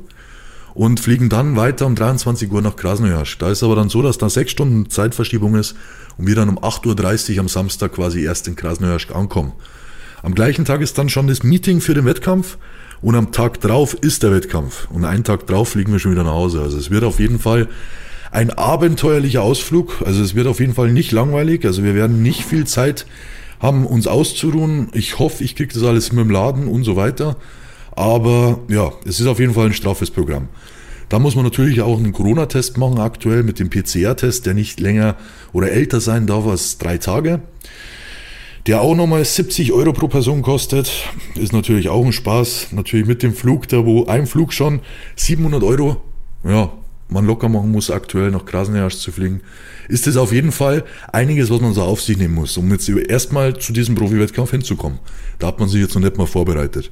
und 0.74 1.00
fliegen 1.00 1.30
dann 1.30 1.56
weiter 1.56 1.86
um 1.86 1.94
23 1.94 2.52
Uhr 2.52 2.60
nach 2.60 2.76
Krasnojarsk. 2.76 3.38
Da 3.38 3.50
ist 3.50 3.62
aber 3.62 3.76
dann 3.76 3.88
so, 3.88 4.02
dass 4.02 4.18
da 4.18 4.28
sechs 4.28 4.52
Stunden 4.52 4.90
Zeitverschiebung 4.90 5.54
ist 5.54 5.74
und 6.18 6.26
wir 6.26 6.34
dann 6.34 6.50
um 6.50 6.58
8.30 6.58 7.32
Uhr 7.32 7.40
am 7.40 7.48
Samstag 7.48 7.94
quasi 7.94 8.22
erst 8.24 8.46
in 8.46 8.54
Krasnojarsk 8.54 9.14
ankommen. 9.14 9.52
Am 10.22 10.34
gleichen 10.34 10.66
Tag 10.66 10.82
ist 10.82 10.98
dann 10.98 11.08
schon 11.08 11.28
das 11.28 11.42
Meeting 11.42 11.80
für 11.80 11.94
den 11.94 12.04
Wettkampf 12.04 12.58
und 13.00 13.14
am 13.14 13.32
Tag 13.32 13.58
drauf 13.62 13.94
ist 13.94 14.22
der 14.22 14.32
Wettkampf. 14.32 14.86
Und 14.90 15.06
einen 15.06 15.24
Tag 15.24 15.46
drauf 15.46 15.70
fliegen 15.70 15.92
wir 15.92 15.98
schon 15.98 16.12
wieder 16.12 16.24
nach 16.24 16.32
Hause. 16.32 16.60
Also 16.60 16.76
es 16.76 16.90
wird 16.90 17.04
auf 17.04 17.18
jeden 17.18 17.38
Fall 17.38 17.68
ein 18.32 18.50
abenteuerlicher 18.50 19.42
Ausflug. 19.42 20.02
Also 20.04 20.22
es 20.22 20.34
wird 20.34 20.46
auf 20.46 20.58
jeden 20.58 20.74
Fall 20.74 20.90
nicht 20.90 21.12
langweilig. 21.12 21.64
Also 21.64 21.84
wir 21.84 21.94
werden 21.94 22.22
nicht 22.22 22.44
viel 22.44 22.66
Zeit 22.66 23.06
haben, 23.60 23.86
uns 23.86 24.06
auszuruhen. 24.06 24.88
Ich 24.94 25.18
hoffe, 25.18 25.44
ich 25.44 25.54
kriege 25.54 25.72
das 25.72 25.84
alles 25.84 26.12
mit 26.12 26.24
dem 26.24 26.30
Laden 26.30 26.66
und 26.66 26.82
so 26.82 26.96
weiter. 26.96 27.36
Aber 27.92 28.60
ja, 28.68 28.90
es 29.04 29.20
ist 29.20 29.26
auf 29.26 29.38
jeden 29.38 29.52
Fall 29.52 29.66
ein 29.66 29.74
straffes 29.74 30.10
Programm. 30.10 30.48
Da 31.10 31.18
muss 31.18 31.36
man 31.36 31.44
natürlich 31.44 31.82
auch 31.82 31.98
einen 31.98 32.14
Corona-Test 32.14 32.78
machen, 32.78 32.98
aktuell 32.98 33.42
mit 33.42 33.58
dem 33.58 33.68
PCR-Test, 33.68 34.46
der 34.46 34.54
nicht 34.54 34.80
länger 34.80 35.16
oder 35.52 35.70
älter 35.70 36.00
sein 36.00 36.26
darf 36.26 36.46
als 36.46 36.78
drei 36.78 36.96
Tage. 36.96 37.42
Der 38.66 38.80
auch 38.80 38.94
nochmal 38.94 39.22
70 39.22 39.72
Euro 39.72 39.92
pro 39.92 40.08
Person 40.08 40.40
kostet. 40.40 40.90
Ist 41.34 41.52
natürlich 41.52 41.90
auch 41.90 42.02
ein 42.02 42.12
Spaß. 42.12 42.68
Natürlich 42.70 43.06
mit 43.06 43.22
dem 43.22 43.34
Flug, 43.34 43.68
da 43.68 43.84
wo 43.84 44.06
ein 44.06 44.26
Flug 44.26 44.54
schon 44.54 44.80
700 45.16 45.62
Euro, 45.64 46.00
ja, 46.44 46.72
man 47.08 47.26
locker 47.26 47.48
machen 47.48 47.70
muss, 47.70 47.90
aktuell 47.90 48.30
nach 48.30 48.44
Krasnojarsk 48.44 48.98
zu 48.98 49.12
fliegen, 49.12 49.40
ist 49.88 50.06
es 50.06 50.16
auf 50.16 50.32
jeden 50.32 50.52
Fall 50.52 50.84
einiges, 51.12 51.50
was 51.50 51.60
man 51.60 51.74
so 51.74 51.82
auf 51.82 52.00
sich 52.00 52.16
nehmen 52.16 52.34
muss, 52.34 52.56
um 52.56 52.70
jetzt 52.70 52.88
erstmal 52.88 53.58
zu 53.58 53.72
diesem 53.72 53.94
Profi-Wettkampf 53.94 54.50
hinzukommen. 54.50 54.98
Da 55.38 55.48
hat 55.48 55.60
man 55.60 55.68
sich 55.68 55.80
jetzt 55.80 55.94
noch 55.94 56.02
nicht 56.02 56.16
mal 56.16 56.26
vorbereitet. 56.26 56.90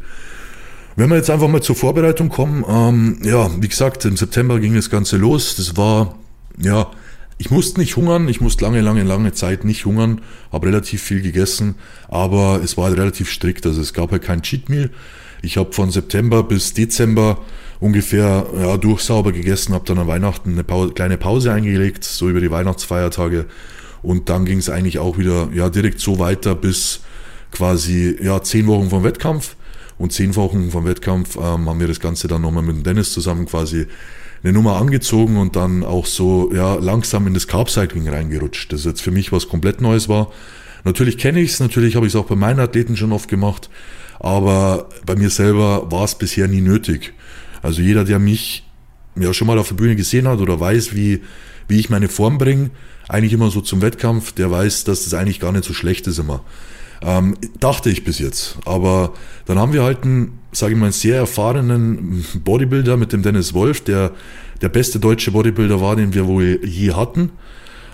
Wenn 0.97 1.09
wir 1.09 1.17
jetzt 1.17 1.31
einfach 1.31 1.49
mal 1.49 1.62
zur 1.62 1.76
Vorbereitung 1.76 2.29
kommen, 2.29 2.64
ähm, 2.69 3.19
ja, 3.23 3.50
wie 3.61 3.69
gesagt, 3.69 4.05
im 4.05 4.17
September 4.17 4.59
ging 4.59 4.75
das 4.75 4.90
Ganze 4.90 5.17
los. 5.17 5.57
Das 5.57 5.76
war, 5.76 6.19
ja, 6.59 6.90
ich 7.38 7.50
musste 7.50 7.81
nicht 7.81 7.97
hungern, 7.97 8.29
ich 8.29 8.43
musste 8.43 8.64
lange, 8.64 8.83
lange, 8.83 9.02
lange 9.02 9.33
Zeit 9.33 9.64
nicht 9.64 9.87
hungern, 9.87 10.21
habe 10.52 10.67
relativ 10.67 11.02
viel 11.02 11.23
gegessen, 11.23 11.76
aber 12.09 12.61
es 12.62 12.76
war 12.76 12.85
halt 12.85 12.99
relativ 12.99 13.31
strikt, 13.31 13.64
also 13.64 13.81
es 13.81 13.95
gab 13.95 14.12
halt 14.12 14.23
kein 14.23 14.43
Cheat 14.43 14.69
Meal. 14.69 14.90
Ich 15.40 15.57
habe 15.57 15.73
von 15.73 15.90
September 15.90 16.43
bis 16.43 16.75
Dezember 16.75 17.38
ungefähr 17.80 18.46
ja, 18.56 18.76
durchsauber 18.76 19.32
gegessen, 19.32 19.75
habe 19.75 19.84
dann 19.87 19.99
an 19.99 20.06
Weihnachten 20.06 20.52
eine 20.52 20.64
Pause, 20.64 20.92
kleine 20.92 21.16
Pause 21.16 21.52
eingelegt, 21.52 22.04
so 22.04 22.28
über 22.28 22.40
die 22.40 22.50
Weihnachtsfeiertage. 22.50 23.46
Und 24.02 24.28
dann 24.28 24.44
ging 24.44 24.58
es 24.58 24.70
eigentlich 24.70 24.99
auch 24.99 25.18
wieder 25.18 25.49
ja, 25.52 25.68
direkt 25.70 26.00
so 26.00 26.18
weiter 26.18 26.54
bis 26.54 27.00
quasi 27.50 28.16
ja, 28.22 28.42
zehn 28.42 28.66
Wochen 28.66 28.90
vom 28.90 29.02
Wettkampf. 29.02 29.56
Und 29.99 30.12
zehn 30.12 30.34
Wochen 30.37 30.70
vom 30.70 30.87
Wettkampf 30.87 31.37
ähm, 31.37 31.68
haben 31.68 31.80
wir 31.80 31.88
das 31.88 32.00
Ganze 32.00 32.26
dann 32.26 32.40
nochmal 32.40 32.62
mit 32.62 32.87
Dennis 32.87 33.12
zusammen 33.12 33.44
quasi 33.44 33.87
eine 34.42 34.54
Nummer 34.54 34.76
angezogen 34.76 35.37
und 35.37 35.56
dann 35.56 35.84
auch 35.84 36.06
so 36.06 36.50
ja, 36.54 36.76
langsam 36.76 37.26
in 37.26 37.34
das 37.34 37.46
Carb-Cycling 37.46 38.08
reingerutscht. 38.08 38.72
Das 38.72 38.84
jetzt 38.84 39.02
für 39.02 39.10
mich 39.10 39.32
was 39.32 39.49
komplett 39.49 39.82
Neues 39.82 40.08
war. 40.08 40.32
Natürlich 40.84 41.18
kenne 41.18 41.40
ich 41.40 41.50
es, 41.50 41.60
natürlich 41.60 41.96
habe 41.96 42.06
ich 42.06 42.14
es 42.14 42.16
auch 42.16 42.25
bei 42.25 42.37
meinen 42.37 42.60
Athleten 42.60 42.96
schon 42.96 43.12
oft 43.12 43.28
gemacht, 43.28 43.68
aber 44.18 44.88
bei 45.04 45.14
mir 45.14 45.28
selber 45.28 45.90
war 45.90 46.04
es 46.04 46.14
bisher 46.14 46.49
nie 46.49 46.62
nötig. 46.62 47.12
Also 47.62 47.83
jeder, 47.83 48.05
der 48.05 48.19
mich 48.19 48.64
ja 49.17 49.33
schon 49.35 49.47
mal 49.47 49.59
auf 49.59 49.69
der 49.69 49.75
Bühne 49.75 49.97
gesehen 49.97 50.29
hat 50.29 50.40
oder 50.40 50.59
weiß, 50.59 50.95
wie, 50.95 51.23
wie 51.69 51.79
ich 51.79 51.90
meine 51.90 52.09
Form 52.09 52.38
bringe, 52.38 52.71
eigentlich 53.09 53.33
immer 53.33 53.50
so 53.50 53.61
zum 53.61 53.83
Wettkampf, 53.83 54.33
der 54.33 54.50
weiß, 54.50 54.85
dass 54.85 55.05
das 55.05 55.14
eigentlich 55.14 55.40
gar 55.40 55.52
nicht 55.52 55.64
so 55.64 55.75
schlecht 55.75 56.07
ist 56.07 56.19
immer. 56.19 56.43
Ähm, 57.02 57.37
dachte 57.59 57.90
ich 57.90 58.05
bis 58.05 58.19
jetzt. 58.19 58.59
Aber 58.67 59.14
dann 59.47 59.59
haben 59.59 59.73
wir 59.73 59.83
halt 59.83 60.05
einen, 60.05 60.38
sage 60.52 60.75
ich 60.75 60.79
mal, 60.79 60.87
einen 60.87 60.93
sehr 60.93 61.17
erfahrenen 61.17 62.25
Bodybuilder 62.45 62.97
mit 62.97 63.12
dem 63.12 63.23
Dennis 63.23 63.55
Wolf, 63.55 63.81
der 63.83 64.12
der 64.61 64.69
beste 64.69 65.00
deutsche 65.00 65.31
Bodybuilder 65.31 65.81
war, 65.81 65.97
den 65.97 66.14
wir 66.14 66.26
wohl 66.26 66.61
je 66.64 66.93
hatten. 66.93 67.31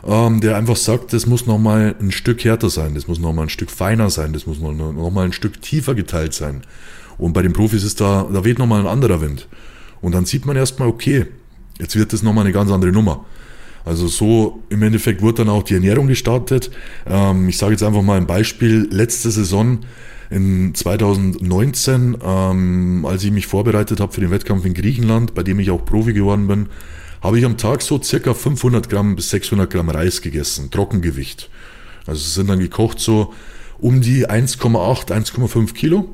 Ähm, 0.04 0.40
der 0.40 0.56
einfach 0.56 0.76
sagt, 0.76 1.12
das 1.12 1.26
muss 1.26 1.46
nochmal 1.46 1.94
ein 2.00 2.12
Stück 2.12 2.44
härter 2.44 2.70
sein, 2.70 2.94
das 2.94 3.08
muss 3.08 3.18
nochmal 3.18 3.46
ein 3.46 3.50
Stück 3.50 3.70
feiner 3.70 4.08
sein, 4.10 4.32
das 4.32 4.46
muss 4.46 4.60
nochmal 4.60 5.24
ein 5.24 5.32
Stück 5.32 5.60
tiefer 5.62 5.94
geteilt 5.94 6.32
sein. 6.32 6.62
Und 7.18 7.32
bei 7.32 7.42
den 7.42 7.52
Profis 7.52 7.82
ist 7.82 8.00
da, 8.00 8.28
da 8.32 8.44
weht 8.44 8.58
nochmal 8.58 8.80
ein 8.80 8.86
anderer 8.86 9.20
Wind. 9.20 9.48
Und 10.00 10.12
dann 10.14 10.26
sieht 10.26 10.46
man 10.46 10.56
erstmal, 10.56 10.88
okay, 10.88 11.26
jetzt 11.78 11.96
wird 11.96 12.12
das 12.12 12.22
nochmal 12.22 12.44
eine 12.44 12.52
ganz 12.52 12.70
andere 12.70 12.92
Nummer. 12.92 13.24
Also 13.84 14.08
so 14.08 14.62
im 14.68 14.82
Endeffekt 14.82 15.22
wurde 15.22 15.44
dann 15.44 15.48
auch 15.48 15.62
die 15.62 15.74
Ernährung 15.74 16.08
gestartet. 16.08 16.70
Ähm, 17.06 17.48
ich 17.48 17.56
sage 17.56 17.72
jetzt 17.72 17.82
einfach 17.82 18.02
mal 18.02 18.16
ein 18.16 18.26
Beispiel. 18.26 18.88
Letzte 18.90 19.30
Saison 19.30 19.78
in 20.28 20.74
2019, 20.74 22.18
ähm, 22.22 23.06
als 23.06 23.22
ich 23.22 23.30
mich 23.30 23.46
vorbereitet 23.46 24.00
habe 24.00 24.12
für 24.12 24.20
den 24.20 24.32
Wettkampf 24.32 24.64
in 24.64 24.74
Griechenland, 24.74 25.34
bei 25.34 25.44
dem 25.44 25.60
ich 25.60 25.70
auch 25.70 25.84
Profi 25.84 26.12
geworden 26.12 26.48
bin, 26.48 26.66
habe 27.22 27.38
ich 27.38 27.44
am 27.44 27.56
Tag 27.56 27.80
so 27.80 28.02
circa 28.02 28.34
500 28.34 28.88
Gramm 28.88 29.16
bis 29.16 29.30
600 29.30 29.70
Gramm 29.70 29.88
Reis 29.88 30.20
gegessen, 30.20 30.70
Trockengewicht. 30.72 31.48
Also 32.06 32.20
es 32.20 32.34
sind 32.34 32.48
dann 32.50 32.58
gekocht 32.58 32.98
so 32.98 33.34
um 33.78 34.00
die 34.00 34.28
1,8, 34.28 35.12
1,5 35.12 35.74
Kilo. 35.74 36.08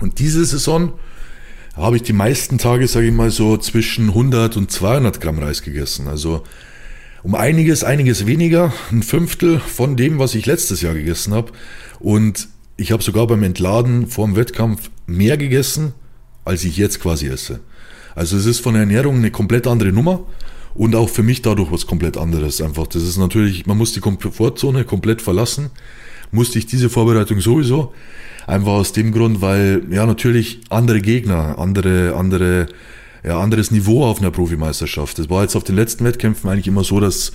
Und 0.00 0.18
diese 0.18 0.44
Saison 0.44 0.92
habe 1.76 1.96
ich 1.96 2.02
die 2.02 2.12
meisten 2.12 2.58
Tage, 2.58 2.86
sage 2.86 3.06
ich 3.06 3.12
mal 3.12 3.30
so, 3.30 3.56
zwischen 3.56 4.08
100 4.08 4.56
und 4.56 4.70
200 4.70 5.20
Gramm 5.20 5.38
Reis 5.38 5.62
gegessen. 5.62 6.08
Also 6.08 6.44
um 7.22 7.34
einiges, 7.34 7.84
einiges 7.84 8.26
weniger, 8.26 8.72
ein 8.92 9.02
Fünftel 9.02 9.58
von 9.58 9.96
dem, 9.96 10.18
was 10.18 10.34
ich 10.34 10.46
letztes 10.46 10.82
Jahr 10.82 10.94
gegessen 10.94 11.32
habe. 11.32 11.52
Und 11.98 12.48
ich 12.76 12.92
habe 12.92 13.02
sogar 13.02 13.26
beim 13.26 13.42
Entladen 13.42 14.06
vor 14.06 14.26
dem 14.26 14.36
Wettkampf 14.36 14.90
mehr 15.06 15.36
gegessen, 15.36 15.94
als 16.44 16.64
ich 16.64 16.76
jetzt 16.76 17.00
quasi 17.00 17.26
esse. 17.26 17.60
Also 18.14 18.36
es 18.36 18.46
ist 18.46 18.60
von 18.60 18.74
der 18.74 18.82
Ernährung 18.82 19.16
eine 19.16 19.30
komplett 19.30 19.66
andere 19.66 19.90
Nummer 19.90 20.20
und 20.74 20.94
auch 20.94 21.08
für 21.08 21.22
mich 21.22 21.42
dadurch 21.42 21.72
was 21.72 21.86
komplett 21.86 22.16
anderes. 22.16 22.60
Einfach, 22.60 22.86
das 22.86 23.02
ist 23.02 23.16
natürlich, 23.16 23.66
man 23.66 23.78
muss 23.78 23.92
die 23.92 24.00
Komfortzone 24.00 24.84
komplett 24.84 25.22
verlassen. 25.22 25.70
Musste 26.30 26.58
ich 26.58 26.66
diese 26.66 26.90
Vorbereitung 26.90 27.40
sowieso. 27.40 27.94
Einfach 28.46 28.72
aus 28.72 28.92
dem 28.92 29.12
Grund, 29.12 29.40
weil 29.40 29.82
ja 29.90 30.06
natürlich 30.06 30.60
andere 30.68 31.00
Gegner, 31.00 31.58
andere, 31.58 32.14
andere, 32.14 32.66
ja, 33.24 33.40
anderes 33.40 33.70
Niveau 33.70 34.04
auf 34.04 34.20
einer 34.20 34.30
Profimeisterschaft. 34.30 35.18
Das 35.18 35.30
war 35.30 35.42
jetzt 35.42 35.56
auf 35.56 35.64
den 35.64 35.76
letzten 35.76 36.04
Wettkämpfen 36.04 36.50
eigentlich 36.50 36.68
immer 36.68 36.84
so, 36.84 37.00
dass 37.00 37.32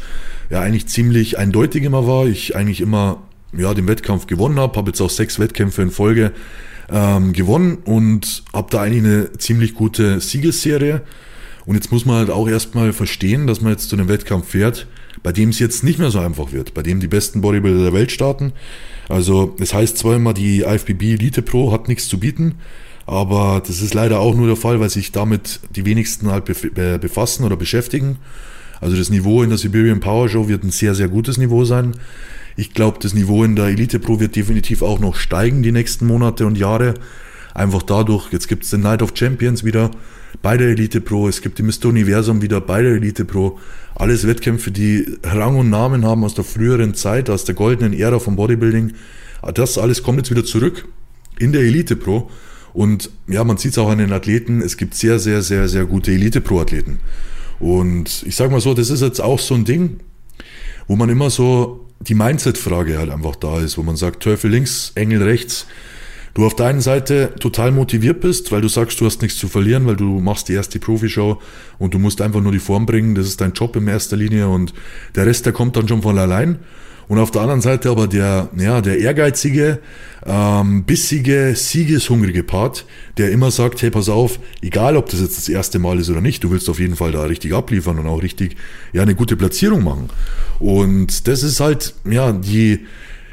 ja 0.50 0.62
eigentlich 0.62 0.88
ziemlich 0.88 1.38
eindeutig 1.38 1.84
immer 1.84 2.06
war. 2.06 2.28
Ich 2.28 2.56
eigentlich 2.56 2.82
immer 2.82 3.24
ja 3.58 3.74
den 3.74 3.88
Wettkampf 3.88 4.28
gewonnen 4.28 4.60
habe, 4.60 4.78
habe 4.78 4.92
jetzt 4.92 5.02
auch 5.02 5.10
sechs 5.10 5.40
Wettkämpfe 5.40 5.82
in 5.82 5.92
Folge 5.92 6.32
ähm, 6.92 7.34
gewonnen 7.34 7.80
und 7.86 8.44
habe 8.54 8.68
da 8.70 8.82
eigentlich 8.82 9.04
eine 9.04 9.32
ziemlich 9.34 9.74
gute 9.74 10.20
Siegesserie. 10.20 11.02
Und 11.66 11.76
jetzt 11.76 11.92
muss 11.92 12.06
man 12.06 12.18
halt 12.18 12.30
auch 12.30 12.48
erstmal 12.48 12.94
verstehen, 12.94 13.48
dass 13.48 13.62
man 13.62 13.72
jetzt 13.72 13.90
zu 13.90 13.96
einem 13.96 14.08
Wettkampf 14.08 14.50
fährt, 14.50 14.88
bei 15.22 15.32
dem 15.32 15.50
es 15.50 15.60
jetzt 15.60 15.84
nicht 15.84 16.00
mehr 16.00 16.12
so 16.12 16.20
einfach 16.20 16.52
wird, 16.52 16.74
bei 16.74 16.82
dem 16.82 17.00
die 17.00 17.08
besten 17.08 17.42
Bodybuilder 17.42 17.84
der 17.84 17.94
Welt 17.94 18.12
starten. 18.12 18.54
Also 19.10 19.56
es 19.60 19.74
heißt 19.74 19.98
zwar 19.98 20.16
immer, 20.16 20.34
die 20.34 20.62
IFBB 20.62 21.14
Elite 21.14 21.42
Pro 21.42 21.72
hat 21.72 21.88
nichts 21.88 22.08
zu 22.08 22.20
bieten, 22.20 22.56
aber 23.06 23.62
das 23.66 23.82
ist 23.82 23.96
leider 23.96 24.20
auch 24.20 24.36
nur 24.36 24.48
der 24.48 24.56
Fall, 24.56 24.80
weil 24.80 24.90
sich 24.90 25.12
damit 25.12 25.60
die 25.76 25.86
wenigsten 25.86 26.32
halt 26.32 26.46
befassen 26.46 27.44
oder 27.44 27.58
beschäftigen. 27.58 28.18
Also 28.80 28.96
das 28.96 29.10
Niveau 29.10 29.42
in 29.44 29.50
der 29.50 29.58
Siberian 29.58 30.00
Power 30.00 30.30
Show 30.30 30.48
wird 30.48 30.64
ein 30.64 30.72
sehr, 30.72 30.96
sehr 30.96 31.10
gutes 31.10 31.38
Niveau 31.38 31.66
sein. 31.66 31.94
Ich 32.56 32.74
glaube, 32.74 33.00
das 33.02 33.14
Niveau 33.14 33.44
in 33.44 33.56
der 33.56 33.66
Elite 33.66 34.00
Pro 34.00 34.20
wird 34.20 34.36
definitiv 34.36 34.84
auch 34.84 35.00
noch 35.00 35.16
steigen 35.16 35.64
die 35.64 35.72
nächsten 35.72 36.06
Monate 36.06 36.46
und 36.46 36.58
Jahre. 36.58 36.94
Einfach 37.54 37.82
dadurch, 37.82 38.32
jetzt 38.32 38.48
gibt 38.48 38.64
es 38.64 38.70
den 38.70 38.82
Night 38.82 39.02
of 39.02 39.14
Champions 39.16 39.64
wieder 39.64 39.92
bei 40.42 40.58
der 40.58 40.70
Elite 40.70 41.02
Pro, 41.02 41.28
es 41.28 41.42
gibt 41.42 41.58
die 41.60 41.64
Mr. 41.64 41.86
Universum 41.86 42.42
wieder 42.42 42.62
bei 42.62 42.82
der 42.82 42.94
Elite 42.94 43.26
Pro. 43.26 43.60
Alles 43.96 44.26
Wettkämpfe, 44.26 44.72
die 44.72 45.18
Rang 45.24 45.58
und 45.58 45.70
Namen 45.70 46.06
haben 46.06 46.24
aus 46.24 46.34
der 46.34 46.44
früheren 46.44 46.94
Zeit, 46.94 47.30
aus 47.30 47.44
der 47.44 47.56
goldenen 47.56 47.94
Ära 47.94 48.20
vom 48.20 48.36
Bodybuilding. 48.36 48.94
Das 49.54 49.78
alles 49.78 50.04
kommt 50.04 50.20
jetzt 50.20 50.32
wieder 50.32 50.46
zurück 50.46 50.88
in 51.40 51.52
der 51.52 51.62
Elite 51.62 51.96
Pro. 51.96 52.30
Und 52.74 53.10
ja, 53.28 53.44
man 53.44 53.58
sieht 53.58 53.72
es 53.72 53.78
auch 53.78 53.90
an 53.90 53.98
den 53.98 54.14
Athleten, 54.14 54.62
es 54.62 54.78
gibt 54.78 54.94
sehr, 54.94 55.20
sehr, 55.20 55.42
sehr, 55.42 55.68
sehr 55.68 55.86
gute 55.86 56.12
Elite 56.12 56.42
Pro-Athleten. 56.42 57.00
Und 57.60 58.24
ich 58.26 58.36
sage 58.36 58.52
mal 58.52 58.62
so, 58.62 58.74
das 58.74 58.90
ist 58.90 59.02
jetzt 59.02 59.20
auch 59.20 59.40
so 59.40 59.56
ein 59.56 59.66
Ding, 59.66 60.00
wo 60.88 60.96
man 60.96 61.10
immer 61.10 61.30
so 61.30 61.88
die 62.00 62.16
Mindset-Frage 62.16 62.98
halt 62.98 63.10
einfach 63.10 63.36
da 63.36 63.60
ist, 63.60 63.78
wo 63.78 63.84
man 63.84 63.98
sagt, 63.98 64.24
Teufel 64.24 64.52
links, 64.52 64.92
Engel 64.96 65.24
rechts. 65.24 65.68
Du 66.34 66.46
auf 66.46 66.56
der 66.56 66.68
einen 66.68 66.82
Seite 66.82 67.34
total 67.40 67.72
motiviert 67.72 68.22
bist, 68.22 68.52
weil 68.52 68.62
du 68.62 68.68
sagst, 68.68 69.02
du 69.02 69.06
hast 69.06 69.22
nichts 69.22 69.38
zu 69.38 69.48
verlieren, 69.48 69.86
weil 69.88 69.96
du 69.96 70.20
machst 70.20 70.48
die 70.50 70.54
erste 70.54 70.80
Profi-Show 70.80 71.40
und 71.80 71.94
du 71.94 72.00
musst 72.00 72.22
einfach 72.22 72.42
nur 72.42 72.52
die 72.52 72.60
Form 72.60 72.86
bringen, 72.86 73.16
das 73.16 73.26
ist 73.26 73.42
dein 73.42 73.54
Job 73.54 73.76
in 73.76 73.88
erster 73.88 74.16
Linie 74.16 74.48
und 74.48 74.74
der 75.16 75.26
Rest, 75.26 75.46
der 75.46 75.54
kommt 75.54 75.76
dann 75.76 75.88
schon 75.88 76.02
von 76.02 76.18
allein. 76.18 76.60
Und 77.10 77.18
auf 77.18 77.32
der 77.32 77.42
anderen 77.42 77.62
Seite 77.62 77.90
aber 77.90 78.06
der, 78.06 78.50
ja, 78.56 78.82
der 78.82 79.00
ehrgeizige, 79.00 79.80
ähm, 80.28 80.84
bissige, 80.84 81.54
siegeshungrige 81.56 82.44
Part, 82.44 82.86
der 83.18 83.32
immer 83.32 83.50
sagt, 83.50 83.82
hey, 83.82 83.90
pass 83.90 84.10
auf, 84.10 84.40
egal 84.62 84.96
ob 84.96 85.10
das 85.10 85.20
jetzt 85.20 85.36
das 85.36 85.50
erste 85.50 85.80
Mal 85.80 86.00
ist 86.00 86.12
oder 86.12 86.22
nicht, 86.22 86.44
du 86.44 86.52
willst 86.52 86.70
auf 86.70 86.80
jeden 86.80 86.96
Fall 86.96 87.12
da 87.12 87.24
richtig 87.24 87.56
abliefern 87.56 87.98
und 87.98 88.06
auch 88.06 88.22
richtig, 88.22 88.58
ja, 88.94 89.02
eine 89.02 89.16
gute 89.16 89.36
Platzierung 89.36 89.84
machen. 89.84 90.10
Und 90.60 91.28
das 91.28 91.42
ist 91.42 91.60
halt, 91.60 91.96
ja, 92.08 92.32
die, 92.32 92.86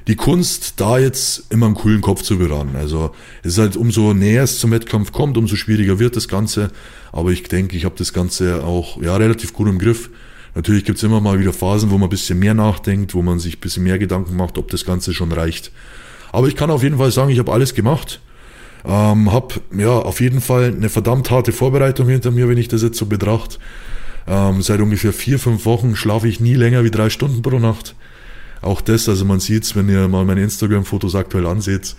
die 0.07 0.17
Kunst, 0.17 0.75
da 0.77 0.99
jetzt 0.99 1.45
immer 1.51 1.67
einen 1.67 1.75
coolen 1.75 2.01
Kopf 2.01 2.23
zu 2.23 2.39
bewahren. 2.39 2.77
Also 2.77 3.11
es 3.43 3.55
ist 3.55 3.59
halt, 3.59 3.77
umso 3.77 4.15
näher 4.15 4.45
es 4.45 4.59
zum 4.59 4.71
Wettkampf 4.71 5.11
kommt, 5.13 5.37
umso 5.37 5.57
schwieriger 5.57 5.99
wird 5.99 6.15
das 6.15 6.29
Ganze. 6.29 6.71
Aber 7.13 7.31
ich 7.31 7.43
denke, 7.45 7.77
ich 7.77 7.85
habe 7.85 7.97
das 7.99 8.13
Ganze 8.13 8.65
auch 8.65 9.03
ja, 9.03 9.17
relativ 9.17 9.53
gut 9.53 9.69
im 9.69 9.79
Griff. 9.79 10.11
Natürlich 10.55 10.85
gibt 10.85 10.99
es 10.99 11.05
immer 11.05 11.21
mal 11.21 11.41
wieder 11.41 11.53
Phasen, 11.53 11.91
wo 11.91 11.99
man 11.99 12.05
ein 12.07 12.11
bisschen 12.11 12.39
mehr 12.39 12.55
nachdenkt, 12.55 13.15
wo 13.15 13.23
man 13.23 13.39
sich 13.39 13.57
ein 13.57 13.61
bisschen 13.61 13.83
mehr 13.83 13.99
Gedanken 13.99 14.37
macht, 14.37 14.59
ob 14.59 14.71
das 14.71 14.85
Ganze 14.85 15.13
schon 15.13 15.33
reicht. 15.33 15.73
Aber 16.33 16.47
ich 16.49 16.57
kann 16.57 16.71
auf 16.71 16.83
jeden 16.83 16.99
Fall 16.99 17.11
sagen, 17.11 17.31
ich 17.31 17.39
habe 17.39 17.53
alles 17.53 17.75
gemacht. 17.75 18.21
Ähm, 18.85 19.33
habe 19.33 19.57
ja 19.77 19.91
auf 19.91 20.21
jeden 20.21 20.41
Fall 20.41 20.73
eine 20.77 20.89
verdammt 20.89 21.31
harte 21.31 21.51
Vorbereitung 21.51 22.09
hinter 22.09 22.31
mir, 22.31 22.49
wenn 22.49 22.59
ich 22.59 22.69
das 22.69 22.83
jetzt 22.83 22.99
so 22.99 23.07
betrachte. 23.07 23.59
Ähm, 24.29 24.63
seit 24.63 24.81
ungefähr 24.81 25.13
vier, 25.13 25.39
fünf 25.39 25.67
Wochen 25.67 25.97
schlafe 25.97 26.29
ich 26.29 26.41
nie 26.41 26.55
länger 26.55 26.85
wie 26.85 26.91
drei 26.91 27.11
Stunden 27.11 27.43
pro 27.43 27.59
Nacht. 27.59 27.97
Auch 28.67 28.81
das, 28.81 29.09
also 29.09 29.25
man 29.25 29.39
sieht 29.41 29.63
es, 29.63 29.77
wenn 29.77 29.89
ihr 29.89 30.09
mal 30.09 30.25
meine 30.25 30.43
Instagram-Fotos 30.43 31.15
aktuell 31.15 31.47
anseht 31.47 31.95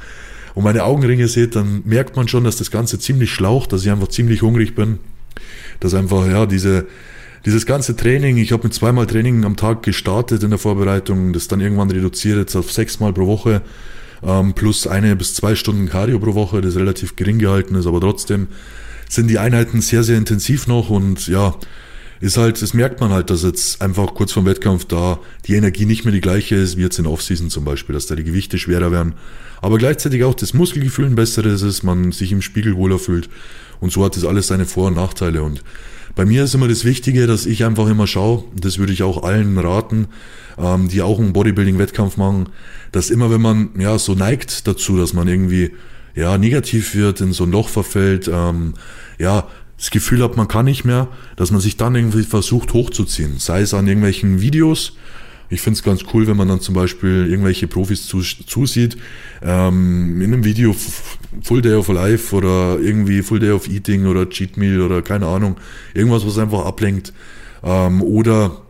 und 0.53 0.63
meine 0.63 0.83
Augenringe 0.83 1.27
seht, 1.27 1.55
dann 1.55 1.81
merkt 1.85 2.15
man 2.17 2.27
schon, 2.27 2.43
dass 2.43 2.57
das 2.57 2.71
Ganze 2.71 2.99
ziemlich 2.99 3.31
schlaucht, 3.31 3.71
dass 3.71 3.83
ich 3.83 3.91
einfach 3.91 4.09
ziemlich 4.09 4.41
hungrig 4.41 4.75
bin. 4.75 4.99
Dass 5.79 5.93
einfach, 5.93 6.27
ja, 6.27 6.45
diese, 6.45 6.87
dieses 7.45 7.65
ganze 7.65 7.95
Training, 7.95 8.37
ich 8.37 8.51
habe 8.51 8.63
mit 8.63 8.73
zweimal 8.73 9.07
Training 9.07 9.45
am 9.45 9.55
Tag 9.55 9.81
gestartet 9.83 10.43
in 10.43 10.49
der 10.49 10.59
Vorbereitung, 10.59 11.31
das 11.31 11.47
dann 11.47 11.61
irgendwann 11.61 11.89
reduziert 11.89 12.37
jetzt 12.37 12.55
auf 12.55 12.71
sechsmal 12.71 13.13
pro 13.13 13.27
Woche, 13.27 13.61
ähm, 14.23 14.53
plus 14.53 14.87
eine 14.87 15.15
bis 15.15 15.35
zwei 15.35 15.55
Stunden 15.55 15.87
Cardio 15.87 16.19
pro 16.19 16.33
Woche, 16.33 16.59
das 16.59 16.75
relativ 16.75 17.15
gering 17.15 17.39
gehalten 17.39 17.75
ist, 17.75 17.87
aber 17.87 18.01
trotzdem 18.01 18.47
sind 19.09 19.29
die 19.29 19.39
Einheiten 19.39 19.79
sehr, 19.79 20.03
sehr 20.03 20.17
intensiv 20.17 20.67
noch 20.67 20.89
und 20.89 21.27
ja, 21.27 21.55
ist 22.19 22.37
halt, 22.37 22.61
das 22.61 22.73
merkt 22.73 22.99
man 22.99 23.11
halt, 23.11 23.29
dass 23.29 23.43
jetzt 23.43 23.81
einfach 23.81 24.13
kurz 24.13 24.31
vorm 24.31 24.45
Wettkampf 24.45 24.85
da 24.85 25.19
die 25.45 25.55
Energie 25.55 25.85
nicht 25.85 26.03
mehr 26.03 26.13
die 26.13 26.21
gleiche 26.21 26.55
ist, 26.55 26.77
wie 26.77 26.81
jetzt 26.81 26.99
in 26.99 27.05
Offseason 27.05 27.49
zum 27.49 27.63
Beispiel, 27.63 27.93
dass 27.93 28.07
da 28.07 28.15
die 28.15 28.23
Gewichte 28.23 28.57
schwerer 28.57 28.91
werden. 28.91 29.13
Aber 29.61 29.77
gleichzeitig 29.77 30.23
auch 30.23 30.33
das 30.33 30.53
Muskelgefühl 30.53 31.05
ein 31.05 31.15
besseres 31.15 31.61
ist, 31.61 31.83
man 31.83 32.11
sich 32.11 32.31
im 32.31 32.41
Spiegel 32.41 32.75
wohler 32.75 32.99
fühlt. 32.99 33.29
Und 33.79 33.91
so 33.91 34.03
hat 34.03 34.15
das 34.15 34.25
alles 34.25 34.47
seine 34.47 34.65
Vor- 34.65 34.87
und 34.87 34.95
Nachteile. 34.95 35.43
Und 35.43 35.63
bei 36.15 36.25
mir 36.25 36.43
ist 36.43 36.55
immer 36.55 36.67
das 36.67 36.83
Wichtige, 36.83 37.27
dass 37.27 37.45
ich 37.45 37.63
einfach 37.63 37.87
immer 37.87 38.07
schaue, 38.07 38.43
das 38.55 38.79
würde 38.79 38.93
ich 38.93 39.03
auch 39.03 39.23
allen 39.23 39.57
raten, 39.57 40.07
ähm, 40.57 40.87
die 40.87 41.03
auch 41.03 41.19
einen 41.19 41.33
Bodybuilding-Wettkampf 41.33 42.17
machen, 42.17 42.49
dass 42.91 43.11
immer, 43.11 43.29
wenn 43.29 43.41
man 43.41 43.69
ja 43.77 43.99
so 43.99 44.15
neigt 44.15 44.67
dazu, 44.67 44.97
dass 44.97 45.13
man 45.13 45.27
irgendwie 45.27 45.73
ja 46.15 46.39
negativ 46.39 46.95
wird, 46.95 47.21
in 47.21 47.33
so 47.33 47.43
ein 47.43 47.51
Loch 47.51 47.69
verfällt, 47.69 48.27
ähm, 48.33 48.73
ja, 49.19 49.47
das 49.77 49.91
Gefühl 49.91 50.23
hat, 50.23 50.35
man 50.35 50.47
kann 50.47 50.65
nicht 50.65 50.85
mehr, 50.85 51.07
dass 51.35 51.51
man 51.51 51.61
sich 51.61 51.77
dann 51.77 51.95
irgendwie 51.95 52.23
versucht 52.23 52.73
hochzuziehen. 52.73 53.37
Sei 53.37 53.61
es 53.61 53.73
an 53.73 53.87
irgendwelchen 53.87 54.41
Videos. 54.41 54.93
Ich 55.49 55.61
finde 55.61 55.77
es 55.77 55.83
ganz 55.83 56.03
cool, 56.13 56.27
wenn 56.27 56.35
man 56.35 56.49
dann 56.49 56.59
zum 56.59 56.75
Beispiel 56.75 57.27
irgendwelche 57.29 57.67
Profis 57.67 58.05
zusieht, 58.05 58.97
ähm, 59.41 60.21
in 60.21 60.33
einem 60.33 60.43
Video 60.43 60.75
Full 61.41 61.61
Day 61.61 61.75
of 61.75 61.87
Life 61.87 62.35
oder 62.35 62.79
irgendwie 62.81 63.21
Full 63.21 63.39
Day 63.39 63.51
of 63.51 63.69
Eating 63.69 64.07
oder 64.07 64.27
Cheat 64.27 64.57
Meal 64.57 64.81
oder 64.81 65.01
keine 65.01 65.27
Ahnung, 65.27 65.55
irgendwas, 65.93 66.25
was 66.25 66.37
einfach 66.37 66.65
ablenkt. 66.65 67.13
Ähm, 67.63 68.01
oder 68.01 68.61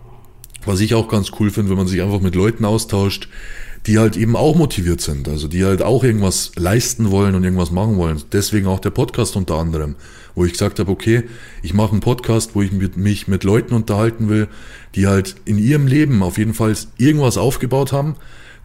was 0.65 0.81
ich 0.81 0.93
auch 0.93 1.07
ganz 1.07 1.31
cool 1.39 1.49
finde, 1.49 1.71
wenn 1.71 1.77
man 1.77 1.87
sich 1.87 2.01
einfach 2.01 2.19
mit 2.19 2.35
Leuten 2.35 2.65
austauscht, 2.65 3.27
die 3.87 3.97
halt 3.97 4.17
eben 4.17 4.35
auch 4.35 4.55
motiviert 4.55 4.99
sind, 4.99 5.29
also 5.29 5.47
die 5.47 5.63
halt 5.63 5.81
auch 5.81 6.03
irgendwas 6.03 6.51
leisten 6.57 7.09
wollen 7.09 7.35
und 7.35 7.43
irgendwas 7.45 7.71
machen 7.71 7.95
wollen. 7.95 8.21
Deswegen 8.33 8.67
auch 8.67 8.81
der 8.81 8.89
Podcast 8.89 9.37
unter 9.37 9.55
anderem, 9.55 9.95
wo 10.35 10.43
ich 10.43 10.51
gesagt 10.51 10.79
habe, 10.79 10.91
okay, 10.91 11.23
ich 11.63 11.73
mache 11.73 11.93
einen 11.93 12.01
Podcast, 12.01 12.53
wo 12.53 12.61
ich 12.61 12.71
mich 12.73 13.27
mit 13.29 13.43
Leuten 13.45 13.73
unterhalten 13.73 14.27
will, 14.27 14.49
die 14.95 15.07
halt 15.07 15.35
in 15.45 15.57
ihrem 15.57 15.87
Leben 15.87 16.21
auf 16.21 16.37
jeden 16.37 16.53
Fall 16.53 16.75
irgendwas 16.97 17.37
aufgebaut 17.37 17.93
haben, 17.93 18.15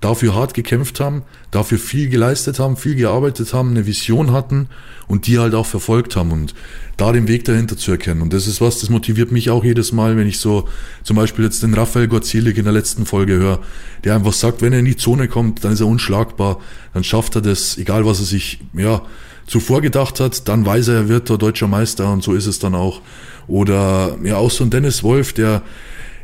dafür 0.03 0.35
hart 0.35 0.53
gekämpft 0.53 1.01
haben, 1.01 1.23
dafür 1.51 1.79
viel 1.79 2.09
geleistet 2.09 2.59
haben, 2.59 2.77
viel 2.77 2.97
gearbeitet 2.97 3.55
haben, 3.55 3.71
eine 3.71 3.87
Vision 3.87 4.33
hatten 4.33 4.69
und 5.07 5.27
die 5.27 5.39
halt 5.39 5.55
auch 5.55 5.65
verfolgt 5.65 6.17
haben 6.17 6.33
und 6.33 6.55
da 6.97 7.13
den 7.13 7.29
Weg 7.29 7.45
dahinter 7.45 7.77
zu 7.77 7.93
erkennen. 7.93 8.21
Und 8.21 8.33
das 8.33 8.47
ist 8.47 8.61
was, 8.61 8.81
das 8.81 8.91
motiviert 8.91 9.33
mich 9.33 9.49
auch 9.49 9.65
jedes 9.65 9.93
Mal, 9.93 10.17
wenn 10.17 10.27
ich 10.27 10.39
so 10.39 10.69
zum 11.05 11.17
Beispiel 11.17 11.45
jetzt 11.45 11.63
den 11.63 11.73
Raphael 11.73 12.09
Gorzilik 12.09 12.59
in 12.59 12.65
der 12.65 12.73
letzten 12.73 13.07
Folge 13.07 13.35
höre, 13.35 13.61
der 14.05 14.17
einfach 14.17 14.33
sagt, 14.33 14.61
wenn 14.61 14.73
er 14.73 14.81
in 14.81 14.85
die 14.85 14.97
Zone 14.97 15.29
kommt, 15.29 15.65
dann 15.65 15.73
ist 15.73 15.81
er 15.81 15.87
unschlagbar, 15.87 16.61
dann 16.93 17.05
schafft 17.05 17.37
er 17.37 17.41
das, 17.41 17.79
egal 17.79 18.05
was 18.05 18.19
er 18.19 18.27
sich, 18.27 18.61
ja, 18.75 19.03
zuvor 19.47 19.83
gedacht 19.83 20.19
hat, 20.21 20.49
dann 20.49 20.67
weiß 20.67 20.89
er, 20.89 20.95
er 20.95 21.09
wird 21.09 21.29
der 21.29 21.39
deutscher 21.39 21.69
Meister 21.69 22.13
und 22.13 22.23
so 22.23 22.35
ist 22.35 22.47
es 22.47 22.59
dann 22.59 22.75
auch. 22.75 23.01
Oder 23.47 24.17
ja, 24.25 24.37
auch 24.37 24.51
so 24.51 24.65
ein 24.65 24.71
Dennis 24.71 25.03
Wolf, 25.03 25.33
der 25.33 25.63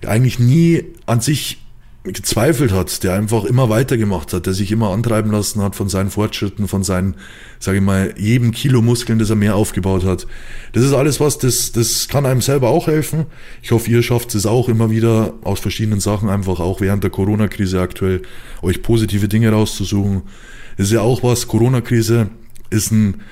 eigentlich 0.05 0.38
nie 0.38 0.85
an 1.07 1.20
sich 1.20 1.59
gezweifelt 2.12 2.73
hat, 2.73 3.03
der 3.05 3.14
einfach 3.14 3.44
immer 3.44 3.68
weitergemacht 3.68 4.33
hat, 4.33 4.47
der 4.47 4.55
sich 4.55 4.73
immer 4.73 4.90
antreiben 4.90 5.31
lassen 5.31 5.62
hat 5.62 5.77
von 5.77 5.88
seinen 5.88 6.11
Fortschritten, 6.11 6.68
von 6.68 6.83
seinen, 6.83 7.14
sage 7.59 7.79
ich 7.79 7.85
mal, 7.85 8.14
jedem 8.18 8.53
Kilo 8.53 8.83
Muskeln, 8.83 9.18
das 9.18 9.31
er 9.31 9.37
mehr 9.37 9.57
aufgebaut 9.57 10.05
hat. 10.05 10.27
Das 10.73 10.83
ist 10.85 10.92
alles 10.92 11.21
was, 11.21 11.38
das, 11.38 11.73
das 11.73 12.09
kann 12.09 12.27
einem 12.27 12.40
selber 12.40 12.68
auch 12.68 12.87
helfen. 12.87 13.27
Ich 13.62 13.71
hoffe, 13.71 13.90
ihr 13.90 14.03
schafft 14.03 14.35
es 14.35 14.47
auch 14.47 14.68
immer 14.68 14.90
wieder 14.90 15.35
aus 15.42 15.61
verschiedenen 15.61 16.01
Sachen, 16.01 16.29
einfach 16.29 16.61
auch 16.61 16.81
während 16.81 17.05
der 17.05 17.11
Corona-Krise 17.11 17.81
aktuell, 17.81 18.23
euch 18.62 18.83
positive 18.83 19.29
Dinge 19.29 19.51
rauszusuchen. 19.51 20.23
Das 20.77 20.87
ist 20.87 20.92
ja 20.92 21.01
auch 21.01 21.23
was, 21.23 21.49
Corona-Krise 21.49 22.29
ist 22.71 22.92
ein 22.92 23.23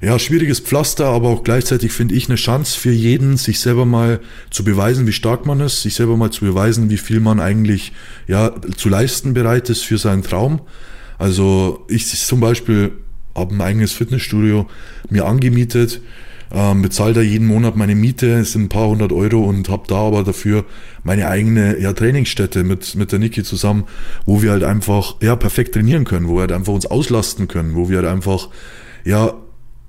ja, 0.00 0.18
schwieriges 0.18 0.60
Pflaster, 0.60 1.06
aber 1.06 1.28
auch 1.28 1.44
gleichzeitig 1.44 1.92
finde 1.92 2.14
ich 2.14 2.28
eine 2.28 2.36
Chance 2.36 2.78
für 2.78 2.90
jeden, 2.90 3.36
sich 3.36 3.60
selber 3.60 3.84
mal 3.84 4.20
zu 4.50 4.64
beweisen, 4.64 5.06
wie 5.06 5.12
stark 5.12 5.44
man 5.44 5.60
ist, 5.60 5.82
sich 5.82 5.94
selber 5.94 6.16
mal 6.16 6.30
zu 6.30 6.44
beweisen, 6.44 6.88
wie 6.88 6.96
viel 6.96 7.20
man 7.20 7.38
eigentlich 7.38 7.92
ja, 8.26 8.54
zu 8.76 8.88
leisten 8.88 9.34
bereit 9.34 9.68
ist 9.68 9.84
für 9.84 9.98
seinen 9.98 10.22
Traum. 10.22 10.62
Also 11.18 11.84
ich 11.88 12.06
zum 12.06 12.40
Beispiel 12.40 12.92
habe 13.34 13.54
ein 13.54 13.60
eigenes 13.60 13.92
Fitnessstudio 13.92 14.66
mir 15.10 15.26
angemietet, 15.26 16.00
ähm, 16.50 16.80
bezahle 16.80 17.12
da 17.12 17.20
jeden 17.20 17.46
Monat 17.46 17.76
meine 17.76 17.94
Miete, 17.94 18.42
sind 18.44 18.62
ein 18.62 18.68
paar 18.70 18.88
hundert 18.88 19.12
Euro 19.12 19.44
und 19.44 19.68
habe 19.68 19.82
da 19.86 19.96
aber 19.96 20.24
dafür 20.24 20.64
meine 21.04 21.28
eigene 21.28 21.78
ja, 21.78 21.92
Trainingsstätte 21.92 22.64
mit, 22.64 22.94
mit 22.94 23.12
der 23.12 23.18
Niki 23.18 23.44
zusammen, 23.44 23.84
wo 24.24 24.40
wir 24.40 24.50
halt 24.52 24.64
einfach 24.64 25.16
ja, 25.20 25.36
perfekt 25.36 25.74
trainieren 25.74 26.04
können, 26.04 26.26
wo 26.26 26.36
wir 26.36 26.40
halt 26.40 26.52
einfach 26.52 26.72
uns 26.72 26.86
auslasten 26.86 27.48
können, 27.48 27.76
wo 27.76 27.90
wir 27.90 27.98
halt 27.98 28.08
einfach 28.08 28.48
ja 29.04 29.34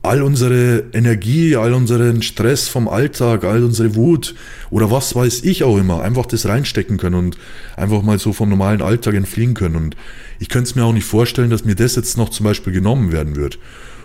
all 0.04 0.24
unsere 0.24 0.86
Energie, 0.94 1.56
all 1.56 1.74
unseren 1.74 2.22
Stress 2.24 2.68
vom 2.68 2.88
Alltag, 2.88 3.44
all 3.44 3.64
unsere 3.64 3.96
Wut 3.96 4.34
oder 4.72 4.90
was 4.90 5.16
weiß 5.16 5.44
ich 5.44 5.64
auch 5.64 5.78
immer, 5.78 6.02
einfach 6.02 6.26
das 6.26 6.48
reinstecken 6.48 6.98
können 6.98 7.16
und 7.16 7.38
einfach 7.78 8.02
mal 8.02 8.18
so 8.18 8.34
vom 8.34 8.50
normalen 8.50 8.82
Alltag 8.82 9.14
entfliehen 9.14 9.54
können. 9.54 9.76
Und 9.76 9.96
ich 10.40 10.50
könnte 10.50 10.70
es 10.70 10.76
mir 10.76 10.86
auch 10.86 10.94
nicht 10.94 11.06
vorstellen, 11.06 11.52
dass 11.52 11.66
mir 11.66 11.76
das 11.76 11.96
jetzt 11.96 12.18
noch 12.18 12.30
zum 12.30 12.46
Beispiel 12.46 12.74
genommen 12.74 13.12
werden 13.12 13.36
wird. 13.36 13.60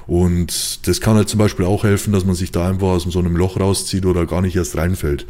Und 0.07 0.87
das 0.87 1.01
kann 1.01 1.17
halt 1.17 1.29
zum 1.29 1.39
Beispiel 1.39 1.65
auch 1.65 1.83
helfen, 1.83 2.13
dass 2.13 2.25
man 2.25 2.37
sich 2.37 2.53
da 2.53 2.69
einfach 2.69 2.89
aus 2.89 3.05
so 3.05 3.19
einem 3.19 3.37
Loch 3.37 3.59
rauszieht 3.59 4.07
oder 4.07 4.27
gar 4.27 4.43
nicht 4.43 4.55
erst 4.55 4.77
reinfällt. 4.77 5.27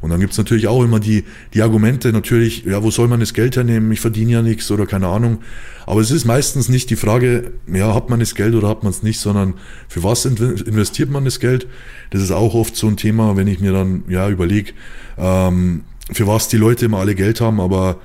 Und 0.00 0.10
dann 0.10 0.20
gibt's 0.20 0.38
natürlich 0.38 0.66
auch 0.66 0.82
immer 0.82 0.98
die, 0.98 1.24
die 1.52 1.62
Argumente, 1.62 2.12
natürlich, 2.12 2.64
ja, 2.64 2.82
wo 2.82 2.90
soll 2.90 3.06
man 3.08 3.20
das 3.20 3.34
Geld 3.34 3.56
hernehmen? 3.56 3.92
Ich 3.92 4.00
verdiene 4.00 4.32
ja 4.32 4.42
nichts 4.42 4.70
oder 4.70 4.86
keine 4.86 5.08
Ahnung. 5.08 5.40
Aber 5.86 6.00
es 6.00 6.10
ist 6.10 6.24
meistens 6.24 6.68
nicht 6.68 6.88
die 6.88 6.96
Frage, 6.96 7.52
ja, 7.70 7.94
hat 7.94 8.08
man 8.08 8.20
das 8.20 8.34
Geld 8.34 8.54
oder 8.54 8.68
hat 8.68 8.82
man 8.82 8.90
es 8.90 9.02
nicht, 9.02 9.20
sondern 9.20 9.54
für 9.88 10.02
was 10.02 10.24
investiert 10.24 11.10
man 11.10 11.24
das 11.24 11.38
Geld? 11.38 11.66
Das 12.10 12.22
ist 12.22 12.30
auch 12.30 12.54
oft 12.54 12.76
so 12.76 12.86
ein 12.86 12.96
Thema, 12.96 13.36
wenn 13.36 13.46
ich 13.46 13.60
mir 13.60 13.72
dann 13.72 14.04
ja 14.08 14.28
überlege, 14.30 14.72
ähm, 15.18 15.82
für 16.12 16.26
was 16.26 16.48
die 16.48 16.56
Leute 16.56 16.86
immer 16.86 16.98
alle 16.98 17.14
Geld 17.14 17.40
haben, 17.40 17.60
aber 17.60 18.00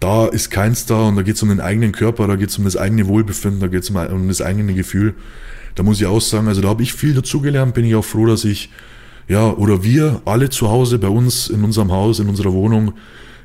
da 0.00 0.26
ist 0.26 0.50
keins 0.50 0.84
da 0.84 1.08
und 1.08 1.16
da 1.16 1.22
geht's 1.22 1.42
um 1.42 1.48
den 1.48 1.60
eigenen 1.60 1.92
Körper, 1.92 2.26
da 2.26 2.36
geht's 2.36 2.58
um 2.58 2.64
das 2.64 2.76
eigene 2.76 3.06
Wohlbefinden, 3.06 3.60
da 3.60 3.68
geht's 3.68 3.88
um, 3.88 3.96
um 3.96 4.28
das 4.28 4.42
eigene 4.42 4.74
Gefühl. 4.74 5.14
Da 5.76 5.82
muss 5.82 6.00
ich 6.00 6.06
auch 6.06 6.20
sagen, 6.20 6.48
also 6.48 6.60
da 6.60 6.68
habe 6.68 6.82
ich 6.82 6.92
viel 6.92 7.14
dazugelernt, 7.14 7.74
bin 7.74 7.84
ich 7.84 7.94
auch 7.94 8.04
froh, 8.04 8.26
dass 8.26 8.44
ich 8.44 8.68
ja, 9.28 9.50
oder 9.50 9.82
wir 9.82 10.22
alle 10.24 10.50
zu 10.50 10.68
Hause 10.68 10.98
bei 10.98 11.08
uns 11.08 11.48
in 11.48 11.64
unserem 11.64 11.92
Haus, 11.92 12.18
in 12.18 12.28
unserer 12.28 12.52
Wohnung, 12.52 12.94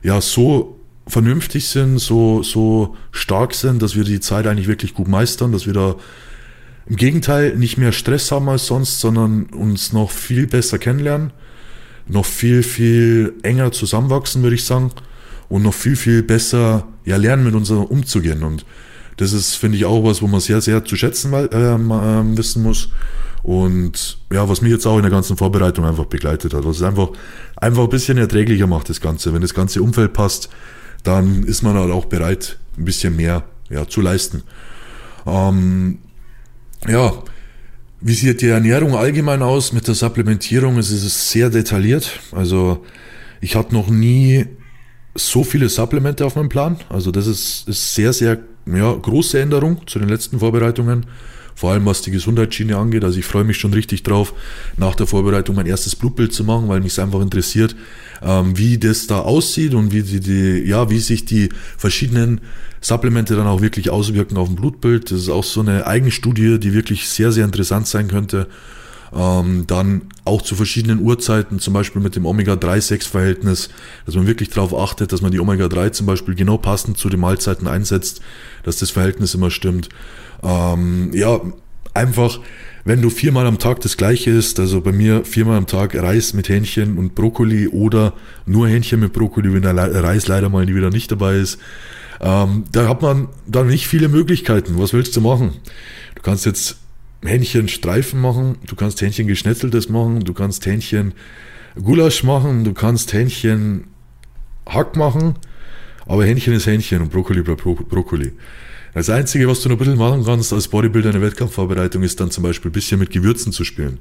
ja, 0.03 0.21
so 0.21 0.79
vernünftig 1.07 1.67
sind, 1.67 1.99
so, 1.99 2.43
so 2.43 2.95
stark 3.11 3.53
sind, 3.53 3.81
dass 3.81 3.95
wir 3.95 4.03
die 4.03 4.19
Zeit 4.19 4.47
eigentlich 4.47 4.67
wirklich 4.67 4.93
gut 4.93 5.07
meistern, 5.07 5.51
dass 5.51 5.65
wir 5.65 5.73
da 5.73 5.95
im 6.87 6.95
Gegenteil 6.95 7.55
nicht 7.55 7.77
mehr 7.77 7.91
Stress 7.91 8.31
haben 8.31 8.49
als 8.49 8.67
sonst, 8.67 8.99
sondern 8.99 9.45
uns 9.45 9.93
noch 9.93 10.11
viel 10.11 10.47
besser 10.47 10.77
kennenlernen, 10.77 11.31
noch 12.07 12.25
viel, 12.25 12.63
viel 12.63 13.33
enger 13.43 13.71
zusammenwachsen, 13.71 14.43
würde 14.43 14.55
ich 14.55 14.63
sagen, 14.63 14.91
und 15.49 15.63
noch 15.63 15.73
viel, 15.73 15.95
viel 15.95 16.23
besser 16.23 16.87
ja, 17.05 17.17
lernen, 17.17 17.45
mit 17.45 17.55
uns 17.55 17.69
umzugehen. 17.69 18.43
Und 18.43 18.65
das 19.17 19.33
ist, 19.33 19.55
finde 19.55 19.77
ich, 19.77 19.85
auch 19.85 20.03
was, 20.03 20.21
wo 20.21 20.27
man 20.27 20.39
sehr, 20.39 20.61
sehr 20.61 20.83
zu 20.85 20.95
schätzen 20.95 21.33
äh, 21.33 21.45
äh, 21.45 22.37
wissen 22.37 22.63
muss. 22.63 22.89
Und 23.47 24.17
ja, 24.29 24.49
was 24.49 24.61
mich 24.61 24.73
jetzt 24.73 24.85
auch 24.85 24.97
in 24.97 25.03
der 25.03 25.09
ganzen 25.09 25.37
Vorbereitung 25.37 25.85
einfach 25.85 26.03
begleitet 26.03 26.53
hat, 26.53 26.65
was 26.65 26.75
es 26.75 26.83
einfach, 26.83 27.11
einfach 27.55 27.83
ein 27.83 27.89
bisschen 27.89 28.17
erträglicher 28.17 28.67
macht, 28.67 28.89
das 28.89 28.99
Ganze. 28.99 29.33
Wenn 29.33 29.41
das 29.41 29.53
ganze 29.53 29.81
Umfeld 29.81 30.11
passt, 30.11 30.49
dann 31.03 31.43
ist 31.43 31.61
man 31.61 31.77
halt 31.77 31.89
auch 31.89 32.03
bereit, 32.03 32.59
ein 32.77 32.83
bisschen 32.83 33.15
mehr 33.15 33.45
ja, 33.69 33.87
zu 33.87 34.01
leisten. 34.01 34.43
Ähm, 35.25 35.99
ja, 36.89 37.13
wie 38.01 38.13
sieht 38.15 38.41
die 38.41 38.49
Ernährung 38.49 38.97
allgemein 38.97 39.41
aus 39.41 39.71
mit 39.71 39.87
der 39.87 39.95
Supplementierung? 39.95 40.77
Es 40.77 40.91
ist 40.91 41.31
sehr 41.31 41.49
detailliert. 41.49 42.19
Also 42.33 42.83
ich 43.39 43.55
hatte 43.55 43.73
noch 43.73 43.87
nie 43.87 44.45
so 45.15 45.45
viele 45.45 45.69
Supplemente 45.69 46.25
auf 46.25 46.35
meinem 46.35 46.49
Plan. 46.49 46.81
Also 46.89 47.11
das 47.11 47.27
ist, 47.27 47.65
ist 47.69 47.95
sehr, 47.95 48.11
sehr 48.11 48.39
ja, 48.65 48.93
große 48.93 49.39
Änderung 49.39 49.87
zu 49.87 49.99
den 49.99 50.09
letzten 50.09 50.39
Vorbereitungen. 50.39 51.05
Vor 51.57 51.71
allem 51.71 51.87
was 51.87 52.03
die 52.03 52.11
Gesundheitsschiene 52.11 52.77
angeht. 52.77 53.03
Also 53.03 53.17
ich 53.17 53.25
freue 53.25 53.43
mich 53.43 53.57
schon 53.57 53.73
richtig 53.73 54.03
drauf, 54.03 54.35
nach 54.77 54.93
der 54.93 55.07
Vorbereitung 55.07 55.55
mein 55.55 55.65
erstes 55.65 55.95
Blutbild 55.95 56.31
zu 56.31 56.43
machen, 56.43 56.69
weil 56.69 56.81
mich 56.81 56.91
es 56.91 56.99
einfach 56.99 57.19
interessiert, 57.19 57.75
ähm, 58.21 58.55
wie 58.55 58.77
das 58.77 59.07
da 59.07 59.21
aussieht 59.21 59.73
und 59.73 59.91
wie 59.91 60.03
die, 60.03 60.19
die, 60.19 60.69
ja, 60.69 60.91
wie 60.91 60.99
sich 60.99 61.25
die 61.25 61.49
verschiedenen 61.75 62.41
Supplemente 62.79 63.35
dann 63.35 63.47
auch 63.47 63.59
wirklich 63.59 63.89
auswirken 63.89 64.37
auf 64.37 64.49
dem 64.49 64.55
Blutbild. 64.55 65.09
Das 65.09 65.19
ist 65.19 65.29
auch 65.29 65.43
so 65.43 65.61
eine 65.61 65.87
Eigenstudie, 65.87 66.59
die 66.59 66.73
wirklich 66.73 67.09
sehr, 67.09 67.31
sehr 67.31 67.45
interessant 67.45 67.87
sein 67.87 68.07
könnte. 68.07 68.45
Ähm, 69.11 69.63
dann 69.65 70.03
auch 70.25 70.43
zu 70.43 70.53
verschiedenen 70.53 70.99
Uhrzeiten, 70.99 71.57
zum 71.57 71.73
Beispiel 71.73 72.03
mit 72.03 72.15
dem 72.15 72.27
Omega-3-6-Verhältnis, 72.27 73.69
dass 74.05 74.13
man 74.13 74.27
wirklich 74.27 74.49
darauf 74.49 74.77
achtet, 74.77 75.11
dass 75.11 75.23
man 75.23 75.31
die 75.31 75.39
Omega-3 75.39 75.91
zum 75.91 76.05
Beispiel 76.05 76.35
genau 76.35 76.59
passend 76.59 76.99
zu 76.99 77.09
den 77.09 77.21
Mahlzeiten 77.21 77.67
einsetzt, 77.67 78.21
dass 78.61 78.77
das 78.77 78.91
Verhältnis 78.91 79.33
immer 79.33 79.49
stimmt. 79.49 79.89
Ähm, 80.43 81.11
ja, 81.13 81.41
einfach, 81.93 82.39
wenn 82.85 83.01
du 83.01 83.09
viermal 83.09 83.45
am 83.47 83.59
Tag 83.59 83.81
das 83.81 83.97
gleiche 83.97 84.31
isst, 84.31 84.59
also 84.59 84.81
bei 84.81 84.91
mir 84.91 85.25
viermal 85.25 85.57
am 85.57 85.67
Tag 85.67 85.95
Reis 85.95 86.33
mit 86.33 86.49
Hähnchen 86.49 86.97
und 86.97 87.15
Brokkoli 87.15 87.67
oder 87.67 88.13
nur 88.45 88.67
Hähnchen 88.67 88.99
mit 88.99 89.13
Brokkoli, 89.13 89.53
wenn 89.53 89.63
der 89.63 89.75
Reis 89.75 90.27
leider 90.27 90.49
mal 90.49 90.67
wieder 90.67 90.89
nicht 90.89 91.11
dabei 91.11 91.35
ist, 91.35 91.59
ähm, 92.21 92.63
da 92.71 92.87
hat 92.87 93.01
man 93.01 93.29
dann 93.45 93.67
nicht 93.67 93.87
viele 93.87 94.07
Möglichkeiten. 94.07 94.79
Was 94.79 94.93
willst 94.93 95.15
du 95.15 95.21
machen? 95.21 95.51
Du 96.15 96.21
kannst 96.21 96.45
jetzt 96.45 96.77
Hähnchen 97.23 97.67
Streifen 97.67 98.21
machen, 98.21 98.57
du 98.67 98.75
kannst 98.75 99.01
Hähnchen 99.01 99.27
geschnetzeltes 99.27 99.89
machen, 99.89 100.21
du 100.21 100.33
kannst 100.33 100.65
Hähnchen 100.65 101.13
Gulasch 101.75 102.23
machen, 102.23 102.63
du 102.63 102.73
kannst 102.73 103.13
Hähnchen 103.13 103.85
Hack 104.67 104.95
machen, 104.95 105.35
aber 106.05 106.25
Hähnchen 106.25 106.53
ist 106.53 106.67
Hähnchen 106.67 107.01
und 107.01 107.11
Brokkoli 107.11 107.41
bleibt 107.41 107.63
Brokkoli. 107.63 108.33
Das 108.97 109.11
Einzige, 109.11 109.47
was 109.47 109.61
du 109.61 109.69
noch 109.69 109.75
ein 109.75 109.77
bisschen 109.77 109.99
machen 109.99 110.25
kannst 110.25 110.51
als 110.51 110.69
Bodybuilder 110.69 111.09
in 111.09 111.19
der 111.19 111.21
Wettkampfvorbereitung, 111.21 112.01
ist 112.01 112.19
dann 112.19 112.31
zum 112.31 112.41
Beispiel 112.41 112.71
ein 112.71 112.73
bisschen 112.73 112.97
mit 112.97 113.11
Gewürzen 113.11 113.51
zu 113.51 113.63
spielen. 113.63 113.99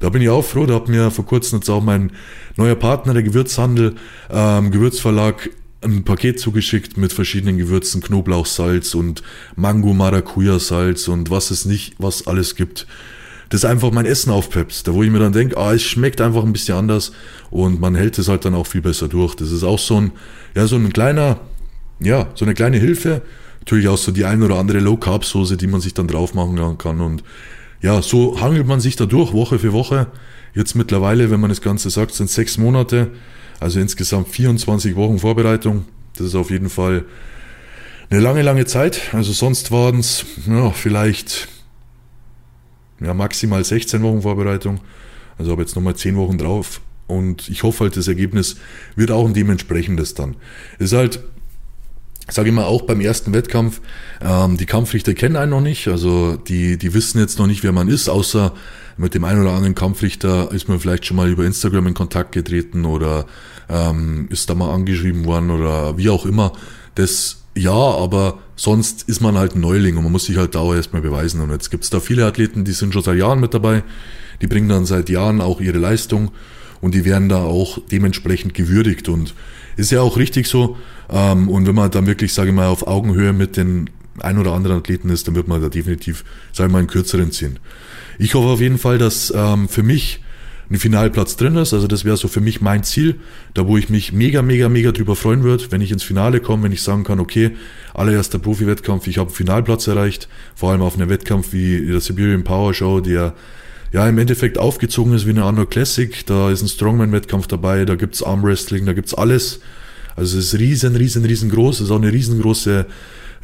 Da 0.00 0.08
bin 0.08 0.20
ich 0.20 0.30
auch 0.30 0.42
froh, 0.42 0.66
da 0.66 0.74
hat 0.74 0.88
mir 0.88 1.12
vor 1.12 1.24
kurzem 1.24 1.60
jetzt 1.60 1.68
auch 1.68 1.80
mein 1.80 2.10
neuer 2.56 2.74
Partner, 2.74 3.14
der 3.14 3.22
Gewürzhandel, 3.22 3.94
ähm, 4.30 4.72
Gewürzverlag, 4.72 5.48
ein 5.82 6.02
Paket 6.02 6.40
zugeschickt 6.40 6.96
mit 6.96 7.12
verschiedenen 7.12 7.56
Gewürzen, 7.56 8.02
Knoblauchsalz 8.02 8.96
und 8.96 9.22
Mango-Maracuja-Salz 9.54 11.06
und 11.06 11.30
was 11.30 11.52
es 11.52 11.64
nicht, 11.64 11.94
was 11.98 12.26
alles 12.26 12.56
gibt. 12.56 12.88
Das 13.50 13.64
einfach 13.64 13.92
mein 13.92 14.06
Essen 14.06 14.32
aufpepst, 14.32 14.88
da 14.88 14.92
wo 14.92 15.04
ich 15.04 15.10
mir 15.12 15.20
dann 15.20 15.32
denke, 15.32 15.56
ah, 15.56 15.72
es 15.72 15.84
schmeckt 15.84 16.20
einfach 16.20 16.42
ein 16.42 16.52
bisschen 16.52 16.76
anders 16.76 17.12
und 17.50 17.80
man 17.80 17.94
hält 17.94 18.18
es 18.18 18.26
halt 18.26 18.44
dann 18.44 18.56
auch 18.56 18.66
viel 18.66 18.82
besser 18.82 19.06
durch. 19.06 19.36
Das 19.36 19.52
ist 19.52 19.62
auch 19.62 19.78
so 19.78 20.00
ein, 20.00 20.10
ja, 20.56 20.66
so 20.66 20.74
ein 20.74 20.92
kleiner, 20.92 21.38
ja, 22.00 22.28
so 22.34 22.44
eine 22.44 22.54
kleine 22.54 22.78
Hilfe. 22.78 23.22
Natürlich 23.62 23.88
auch 23.88 23.96
so 23.96 24.12
die 24.12 24.24
ein 24.24 24.42
oder 24.42 24.56
andere 24.56 24.80
Low-Carb-Soße, 24.80 25.56
die 25.56 25.68
man 25.68 25.80
sich 25.80 25.94
dann 25.94 26.08
drauf 26.08 26.34
machen 26.34 26.78
kann 26.78 27.00
und 27.00 27.22
ja, 27.80 28.00
so 28.00 28.40
hangelt 28.40 28.66
man 28.66 28.80
sich 28.80 28.96
da 28.96 29.06
durch, 29.06 29.32
Woche 29.32 29.58
für 29.58 29.72
Woche. 29.72 30.06
Jetzt 30.54 30.74
mittlerweile, 30.74 31.30
wenn 31.30 31.40
man 31.40 31.50
das 31.50 31.60
Ganze 31.60 31.90
sagt, 31.90 32.14
sind 32.14 32.30
sechs 32.30 32.56
Monate. 32.58 33.10
Also 33.58 33.80
insgesamt 33.80 34.28
24 34.28 34.96
Wochen 34.96 35.18
Vorbereitung. 35.18 35.84
Das 36.16 36.28
ist 36.28 36.34
auf 36.34 36.50
jeden 36.50 36.68
Fall 36.68 37.04
eine 38.10 38.20
lange, 38.20 38.42
lange 38.42 38.66
Zeit. 38.66 39.12
Also 39.12 39.32
sonst 39.32 39.72
waren 39.72 39.98
es 39.98 40.24
ja, 40.46 40.70
vielleicht 40.70 41.48
ja, 43.00 43.14
maximal 43.14 43.64
16 43.64 44.02
Wochen 44.02 44.22
Vorbereitung. 44.22 44.80
Also 45.38 45.50
habe 45.50 45.62
jetzt 45.62 45.74
nochmal 45.74 45.96
10 45.96 46.16
Wochen 46.16 46.38
drauf. 46.38 46.80
Und 47.08 47.48
ich 47.48 47.62
hoffe 47.62 47.84
halt, 47.84 47.96
das 47.96 48.06
Ergebnis 48.06 48.56
wird 48.94 49.10
auch 49.10 49.26
ein 49.26 49.34
dementsprechendes 49.34 50.14
dann. 50.14 50.36
Es 50.78 50.92
ist 50.92 50.98
halt, 50.98 51.20
sage 52.34 52.48
ich 52.48 52.54
mal, 52.54 52.64
auch 52.64 52.82
beim 52.82 53.00
ersten 53.00 53.32
Wettkampf, 53.32 53.80
ähm, 54.20 54.56
die 54.56 54.66
Kampfrichter 54.66 55.14
kennen 55.14 55.36
einen 55.36 55.50
noch 55.50 55.60
nicht. 55.60 55.88
Also 55.88 56.36
die, 56.36 56.78
die 56.78 56.94
wissen 56.94 57.18
jetzt 57.18 57.38
noch 57.38 57.46
nicht, 57.46 57.62
wer 57.62 57.72
man 57.72 57.88
ist, 57.88 58.08
außer 58.08 58.52
mit 58.96 59.14
dem 59.14 59.24
einen 59.24 59.40
oder 59.40 59.52
anderen 59.52 59.74
Kampfrichter 59.74 60.52
ist 60.52 60.68
man 60.68 60.78
vielleicht 60.78 61.06
schon 61.06 61.16
mal 61.16 61.28
über 61.28 61.44
Instagram 61.44 61.88
in 61.88 61.94
Kontakt 61.94 62.32
getreten 62.32 62.84
oder 62.84 63.26
ähm, 63.68 64.28
ist 64.30 64.50
da 64.50 64.54
mal 64.54 64.72
angeschrieben 64.72 65.24
worden 65.24 65.50
oder 65.50 65.96
wie 65.96 66.10
auch 66.10 66.26
immer. 66.26 66.52
Das 66.94 67.38
ja, 67.54 67.72
aber 67.72 68.38
sonst 68.56 69.08
ist 69.08 69.20
man 69.20 69.36
halt 69.36 69.54
ein 69.54 69.60
Neuling 69.60 69.96
und 69.96 70.04
man 70.04 70.12
muss 70.12 70.24
sich 70.24 70.36
halt 70.36 70.54
da 70.54 70.74
erstmal 70.74 71.02
beweisen. 71.02 71.40
Und 71.40 71.50
jetzt 71.50 71.70
gibt 71.70 71.84
es 71.84 71.90
da 71.90 72.00
viele 72.00 72.26
Athleten, 72.26 72.64
die 72.64 72.72
sind 72.72 72.94
schon 72.94 73.02
seit 73.02 73.18
Jahren 73.18 73.40
mit 73.40 73.54
dabei, 73.54 73.82
die 74.40 74.46
bringen 74.46 74.68
dann 74.68 74.86
seit 74.86 75.10
Jahren 75.10 75.40
auch 75.40 75.60
ihre 75.60 75.78
Leistung 75.78 76.30
und 76.80 76.94
die 76.94 77.04
werden 77.04 77.28
da 77.28 77.42
auch 77.42 77.78
dementsprechend 77.90 78.54
gewürdigt 78.54 79.08
und 79.08 79.34
ist 79.76 79.90
ja 79.90 80.00
auch 80.00 80.16
richtig 80.16 80.46
so. 80.46 80.76
Ähm, 81.12 81.48
und 81.48 81.66
wenn 81.66 81.74
man 81.74 81.90
dann 81.90 82.06
wirklich, 82.06 82.32
sage 82.32 82.50
ich 82.50 82.54
mal, 82.54 82.66
auf 82.66 82.86
Augenhöhe 82.86 83.32
mit 83.32 83.56
den 83.56 83.90
ein 84.20 84.38
oder 84.38 84.52
anderen 84.52 84.78
Athleten 84.78 85.10
ist, 85.10 85.28
dann 85.28 85.34
wird 85.34 85.48
man 85.48 85.60
da 85.60 85.68
definitiv, 85.68 86.24
sage 86.52 86.68
ich 86.68 86.72
mal, 86.72 86.78
einen 86.78 86.88
kürzeren 86.88 87.30
ziehen. 87.32 87.58
Ich 88.18 88.34
hoffe 88.34 88.48
auf 88.48 88.60
jeden 88.60 88.78
Fall, 88.78 88.98
dass 88.98 89.32
ähm, 89.34 89.68
für 89.68 89.82
mich 89.82 90.20
ein 90.70 90.78
Finalplatz 90.78 91.36
drin 91.36 91.56
ist. 91.56 91.74
Also 91.74 91.86
das 91.86 92.04
wäre 92.04 92.16
so 92.16 92.28
für 92.28 92.40
mich 92.40 92.60
mein 92.60 92.82
Ziel, 92.82 93.16
da 93.54 93.66
wo 93.66 93.76
ich 93.76 93.90
mich 93.90 94.12
mega, 94.12 94.42
mega, 94.42 94.68
mega 94.68 94.92
drüber 94.92 95.16
freuen 95.16 95.42
würde, 95.42 95.70
wenn 95.70 95.82
ich 95.82 95.92
ins 95.92 96.02
Finale 96.02 96.40
komme, 96.40 96.64
wenn 96.64 96.72
ich 96.72 96.82
sagen 96.82 97.04
kann, 97.04 97.20
okay, 97.20 97.52
allererster 97.94 98.38
Profi-Wettkampf, 98.38 99.06
ich 99.06 99.18
habe 99.18 99.28
einen 99.28 99.36
Finalplatz 99.36 99.86
erreicht, 99.86 100.28
vor 100.54 100.70
allem 100.70 100.82
auf 100.82 100.94
einem 100.94 101.10
Wettkampf 101.10 101.52
wie 101.52 101.86
der 101.86 102.00
Siberian 102.00 102.44
Power 102.44 102.72
Show, 102.72 103.00
der 103.00 103.34
ja 103.92 104.08
im 104.08 104.16
Endeffekt 104.16 104.56
aufgezogen 104.56 105.12
ist 105.12 105.26
wie 105.26 105.30
eine 105.30 105.44
andere 105.44 105.66
Classic. 105.66 106.24
Da 106.24 106.50
ist 106.50 106.62
ein 106.62 106.68
Strongman-Wettkampf 106.68 107.46
dabei, 107.46 107.84
da 107.84 107.94
gibt's 107.94 108.22
Armwrestling, 108.22 108.86
da 108.86 108.94
gibt's 108.94 109.12
alles. 109.12 109.60
Also 110.16 110.38
es 110.38 110.52
ist 110.52 110.60
riesen, 110.60 110.96
riesen, 110.96 111.24
riesengroß, 111.24 111.76
es 111.76 111.86
ist 111.86 111.90
auch 111.90 111.96
eine 111.96 112.12
riesengroße, 112.12 112.86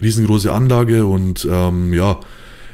riesengroße 0.00 0.52
Anlage 0.52 1.06
und 1.06 1.46
ähm, 1.50 1.92
ja, 1.92 2.20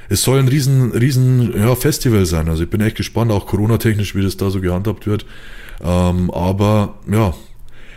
es 0.08 0.22
soll 0.22 0.38
ein 0.38 0.48
riesen, 0.48 0.92
riesen 0.92 1.54
ja, 1.56 1.74
Festival 1.74 2.26
sein. 2.26 2.48
Also 2.48 2.64
ich 2.64 2.70
bin 2.70 2.80
echt 2.80 2.96
gespannt, 2.96 3.30
auch 3.32 3.46
Corona-technisch, 3.46 4.14
wie 4.14 4.22
das 4.22 4.36
da 4.36 4.50
so 4.50 4.60
gehandhabt 4.60 5.06
wird. 5.06 5.24
Ähm, 5.82 6.30
aber 6.30 6.98
ja, 7.10 7.34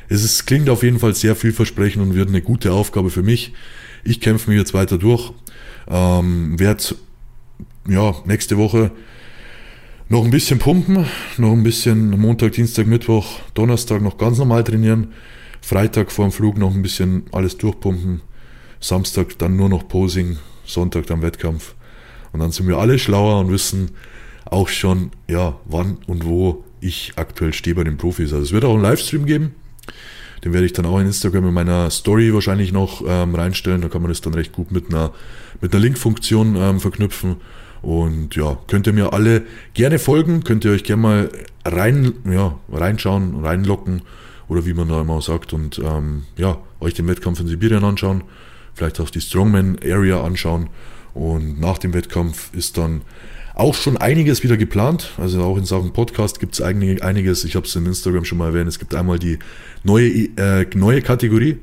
es 0.10 0.24
ist, 0.24 0.46
klingt 0.46 0.70
auf 0.70 0.84
jeden 0.84 1.00
Fall 1.00 1.14
sehr 1.16 1.36
vielversprechend 1.36 2.02
und 2.02 2.16
wird 2.16 2.30
eine 2.30 2.42
gute 2.42 2.72
Aufgabe 2.72 3.10
für 3.10 3.24
mich. 3.24 3.54
Ich 4.04 4.22
kämpfe 4.22 4.50
mich 4.50 4.60
jetzt 4.60 4.74
weiter 4.74 4.98
durch. 4.98 5.34
Ähm, 5.90 6.60
werde 6.60 6.84
ja, 7.90 8.16
nächste 8.26 8.58
Woche 8.58 8.92
noch 10.10 10.24
ein 10.24 10.32
bisschen 10.32 10.60
pumpen, 10.60 11.06
noch 11.38 11.52
ein 11.52 11.64
bisschen 11.64 12.12
Montag, 12.12 12.54
Dienstag, 12.54 12.88
Mittwoch, 12.88 13.40
Donnerstag 13.54 14.02
noch 14.02 14.18
ganz 14.18 14.38
normal 14.38 14.64
trainieren. 14.64 15.10
Freitag 15.68 16.14
vor 16.14 16.26
dem 16.26 16.32
Flug 16.32 16.58
noch 16.58 16.74
ein 16.74 16.82
bisschen 16.82 17.24
alles 17.34 17.58
durchpumpen. 17.58 18.22
Samstag 18.80 19.38
dann 19.38 19.58
nur 19.58 19.68
noch 19.68 19.86
Posing, 19.90 20.38
Sonntag 20.66 21.08
dann 21.08 21.22
Wettkampf. 21.22 21.76
Und 22.32 22.40
dann 22.40 22.52
sind 22.52 22.70
wir 22.70 22.78
alle 22.78 22.98
schlauer 22.98 23.42
und 23.42 23.52
wissen 23.52 23.92
auch 24.46 24.70
schon, 24.70 25.12
ja, 25.28 25.60
wann 25.66 25.98
und 26.08 26.26
wo 26.26 26.64
ich 26.80 27.12
aktuell 27.18 27.52
stehe 27.52 27.76
bei 27.76 27.84
den 27.84 27.98
Profis. 27.98 28.32
Also 28.32 28.46
es 28.46 28.54
wird 28.54 28.64
auch 28.64 28.76
einen 28.76 28.84
Livestream 28.84 29.26
geben. 29.26 29.56
Den 30.46 30.54
werde 30.54 30.66
ich 30.66 30.72
dann 30.72 30.86
auch 30.86 31.00
in 31.00 31.08
Instagram 31.08 31.50
in 31.50 31.54
meiner 31.54 31.90
Story 31.90 32.34
wahrscheinlich 32.34 32.72
noch 32.72 33.04
ähm, 33.06 33.36
reinstellen. 33.36 33.82
Da 33.82 33.90
kann 33.90 34.02
man 34.02 34.08
das 34.08 34.22
dann 34.22 34.36
recht 34.36 34.54
gut 34.54 34.72
mit 34.72 34.88
einer, 34.88 35.12
mit 35.60 35.74
einer 35.74 35.84
Link-Funktion 35.84 36.56
ähm, 36.56 36.80
verknüpfen. 36.80 37.42
Und 37.82 38.38
ja, 38.38 38.58
könnt 38.68 38.88
ihr 38.88 38.94
mir 38.94 39.12
alle 39.12 39.44
gerne 39.74 40.00
folgen, 40.00 40.46
könnt 40.46 40.64
ihr 40.64 40.72
euch 40.72 40.86
gerne 40.86 41.02
mal 41.02 41.30
rein, 41.66 42.14
ja, 42.24 42.58
reinschauen, 42.72 43.44
reinlocken 43.44 44.04
oder 44.48 44.66
wie 44.66 44.74
man 44.74 44.90
da 44.90 45.02
immer 45.02 45.22
sagt. 45.22 45.54
Und 45.54 45.80
ähm, 45.80 46.24
ja, 46.38 46.58
euch 46.80 46.94
den 46.94 47.08
Wettkampf 47.08 47.40
in 47.40 47.48
Sibirien 47.48 47.84
anschauen, 47.84 48.24
vielleicht 48.74 49.00
auch 49.00 49.10
die 49.10 49.22
Strongman 49.22 49.78
Area 49.84 50.24
anschauen. 50.24 50.70
Und 51.14 51.60
nach 51.60 51.78
dem 51.78 51.94
Wettkampf 51.94 52.52
ist 52.54 52.78
dann 52.78 53.02
auch 53.56 53.74
schon 53.74 53.98
einiges 53.98 54.44
wieder 54.44 54.56
geplant. 54.56 55.12
Also 55.18 55.42
auch 55.42 55.58
in 55.58 55.66
Sachen 55.66 55.92
Podcast 55.92 56.40
gibt 56.40 56.54
es 56.54 56.62
einiges. 56.62 57.44
Ich 57.44 57.56
habe 57.56 57.66
es 57.66 57.76
in 57.76 57.88
Instagram 57.88 58.24
schon 58.24 58.38
mal 58.38 58.50
erwähnt. 58.50 58.68
Es 58.68 58.78
gibt 58.78 58.94
einmal 58.94 59.18
die 59.18 59.40
neue, 59.84 60.10
äh, 60.10 60.68
neue 60.76 61.02
Kategorie 61.02 61.58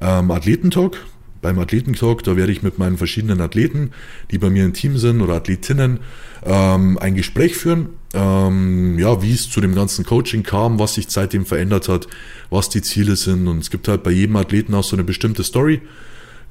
ähm, 0.00 0.30
Athletentalk. 0.30 0.98
Beim 1.40 1.58
Athletentalk, 1.58 2.22
da 2.24 2.36
werde 2.36 2.52
ich 2.52 2.62
mit 2.62 2.78
meinen 2.78 2.98
verschiedenen 2.98 3.40
Athleten, 3.40 3.92
die 4.30 4.38
bei 4.38 4.50
mir 4.50 4.64
im 4.64 4.74
Team 4.74 4.98
sind 4.98 5.22
oder 5.22 5.34
Athletinnen, 5.34 6.00
ähm, 6.44 6.98
ein 6.98 7.14
Gespräch 7.14 7.56
führen. 7.56 7.90
Ähm, 8.14 8.98
ja, 8.98 9.20
wie 9.22 9.32
es 9.32 9.50
zu 9.50 9.60
dem 9.60 9.74
ganzen 9.74 10.04
Coaching 10.04 10.42
kam, 10.42 10.78
was 10.78 10.94
sich 10.94 11.06
seitdem 11.10 11.44
verändert 11.44 11.88
hat, 11.88 12.08
was 12.48 12.70
die 12.70 12.80
Ziele 12.80 13.16
sind. 13.16 13.46
Und 13.48 13.58
es 13.58 13.70
gibt 13.70 13.86
halt 13.86 14.02
bei 14.02 14.10
jedem 14.10 14.36
Athleten 14.36 14.74
auch 14.74 14.84
so 14.84 14.96
eine 14.96 15.04
bestimmte 15.04 15.44
Story 15.44 15.82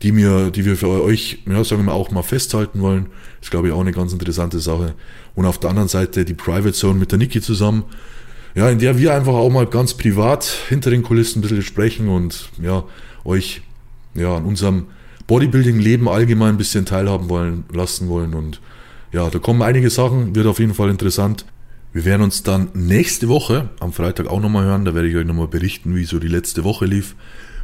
die, 0.01 0.11
mir, 0.11 0.51
die 0.51 0.65
wir 0.65 0.77
für 0.77 0.89
euch, 0.89 1.39
ja, 1.45 1.63
sagen 1.63 1.81
wir 1.81 1.85
mal, 1.85 1.93
auch 1.93 2.11
mal 2.11 2.23
festhalten 2.23 2.81
wollen. 2.81 3.07
ist, 3.41 3.51
glaube 3.51 3.67
ich, 3.67 3.73
auch 3.73 3.81
eine 3.81 3.91
ganz 3.91 4.13
interessante 4.13 4.59
Sache. 4.59 4.93
Und 5.35 5.45
auf 5.45 5.59
der 5.59 5.69
anderen 5.69 5.89
Seite 5.89 6.25
die 6.25 6.33
Private 6.33 6.73
Zone 6.73 6.99
mit 6.99 7.11
der 7.11 7.17
Niki 7.17 7.41
zusammen, 7.41 7.83
ja, 8.55 8.69
in 8.69 8.79
der 8.79 8.97
wir 8.97 9.13
einfach 9.13 9.33
auch 9.33 9.49
mal 9.49 9.65
ganz 9.65 9.93
privat 9.95 10.45
hinter 10.69 10.89
den 10.89 11.03
Kulissen 11.03 11.39
ein 11.39 11.41
bisschen 11.41 11.61
sprechen 11.61 12.09
und 12.09 12.49
ja, 12.61 12.83
euch 13.23 13.61
ja, 14.15 14.35
an 14.35 14.45
unserem 14.45 14.87
Bodybuilding-Leben 15.27 16.07
allgemein 16.07 16.55
ein 16.55 16.57
bisschen 16.57 16.85
teilhaben 16.85 17.29
wollen, 17.29 17.65
lassen 17.71 18.07
wollen. 18.07 18.33
Und 18.33 18.61
ja, 19.17 19.31
da 19.31 19.39
kommen 19.39 19.63
einige 19.63 19.89
Sachen, 19.89 20.35
wird 20.35 20.45
auf 20.45 20.59
jeden 20.59 20.75
Fall 20.75 20.91
interessant. 20.91 21.43
Wir 21.91 22.05
werden 22.05 22.21
uns 22.21 22.43
dann 22.43 22.69
nächste 22.75 23.29
Woche 23.29 23.69
am 23.79 23.91
Freitag 23.91 24.27
auch 24.27 24.39
nochmal 24.39 24.65
hören. 24.65 24.85
Da 24.85 24.93
werde 24.93 25.07
ich 25.07 25.15
euch 25.15 25.25
nochmal 25.25 25.47
berichten, 25.47 25.95
wie 25.95 26.03
so 26.03 26.19
die 26.19 26.27
letzte 26.27 26.63
Woche 26.63 26.85
lief. 26.85 27.15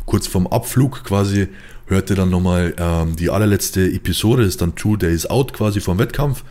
Kurz 0.08 0.26
vorm 0.26 0.48
Abflug 0.48 1.04
quasi 1.04 1.50
hört 1.86 2.10
ihr 2.10 2.16
dann 2.16 2.32
nochmal 2.32 2.74
ähm, 2.80 3.16
die 3.18 3.30
allerletzte 3.30 3.86
Episode, 3.86 4.42
ist 4.42 4.64
dann 4.64 4.74
Two 4.74 4.96
Days 4.98 5.28
Out 5.28 5.54
quasi 5.54 5.80
vom 5.80 6.00
Wettkampf. 6.00 6.44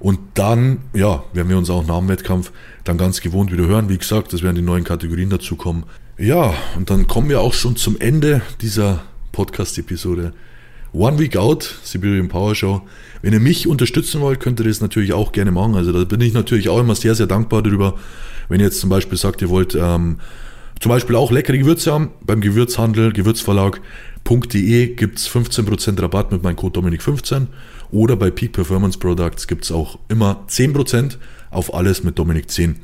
Und 0.00 0.18
dann, 0.34 0.78
ja, 0.94 1.22
werden 1.32 1.48
wir 1.48 1.56
uns 1.56 1.70
auch 1.70 1.86
nach 1.86 1.98
dem 1.98 2.08
Wettkampf 2.08 2.50
dann 2.82 2.98
ganz 2.98 3.20
gewohnt 3.20 3.52
wieder 3.52 3.68
hören. 3.68 3.88
Wie 3.88 3.98
gesagt, 3.98 4.32
das 4.32 4.42
werden 4.42 4.56
die 4.56 4.62
neuen 4.62 4.82
Kategorien 4.82 5.30
dazukommen. 5.30 5.84
Ja, 6.18 6.54
und 6.76 6.90
dann 6.90 7.06
kommen 7.06 7.28
wir 7.28 7.40
auch 7.40 7.54
schon 7.54 7.76
zum 7.76 8.00
Ende 8.00 8.42
dieser 8.60 9.04
Podcast-Episode. 9.30 10.32
One 10.92 11.18
Week 11.18 11.36
Out, 11.36 11.78
Siberian 11.84 12.28
Power 12.28 12.54
Show. 12.54 12.82
Wenn 13.22 13.32
ihr 13.32 13.40
mich 13.40 13.68
unterstützen 13.68 14.20
wollt, 14.20 14.40
könnt 14.40 14.58
ihr 14.60 14.66
das 14.66 14.80
natürlich 14.80 15.12
auch 15.12 15.32
gerne 15.32 15.52
machen. 15.52 15.76
Also 15.76 15.92
da 15.92 16.04
bin 16.04 16.20
ich 16.20 16.32
natürlich 16.32 16.68
auch 16.68 16.80
immer 16.80 16.94
sehr, 16.94 17.14
sehr 17.14 17.26
dankbar 17.26 17.62
darüber. 17.62 17.94
Wenn 18.48 18.60
ihr 18.60 18.66
jetzt 18.66 18.80
zum 18.80 18.90
Beispiel 18.90 19.16
sagt, 19.16 19.40
ihr 19.42 19.50
wollt 19.50 19.76
ähm, 19.76 20.18
zum 20.80 20.88
Beispiel 20.88 21.14
auch 21.14 21.30
leckere 21.30 21.58
Gewürze 21.58 21.92
haben, 21.92 22.10
beim 22.22 22.40
Gewürzhandel, 22.40 23.12
Gewürzverlag.de 23.12 24.94
gibt 24.94 25.18
es 25.18 25.30
15% 25.30 26.02
Rabatt 26.02 26.32
mit 26.32 26.42
meinem 26.42 26.56
Code 26.56 26.80
Dominik15 26.80 27.46
oder 27.92 28.16
bei 28.16 28.30
Peak 28.30 28.52
Performance 28.52 28.98
Products 28.98 29.46
gibt 29.46 29.64
es 29.64 29.72
auch 29.72 29.98
immer 30.08 30.44
10% 30.48 31.18
auf 31.50 31.72
alles 31.74 32.02
mit 32.02 32.18
Dominik 32.18 32.50
10. 32.50 32.76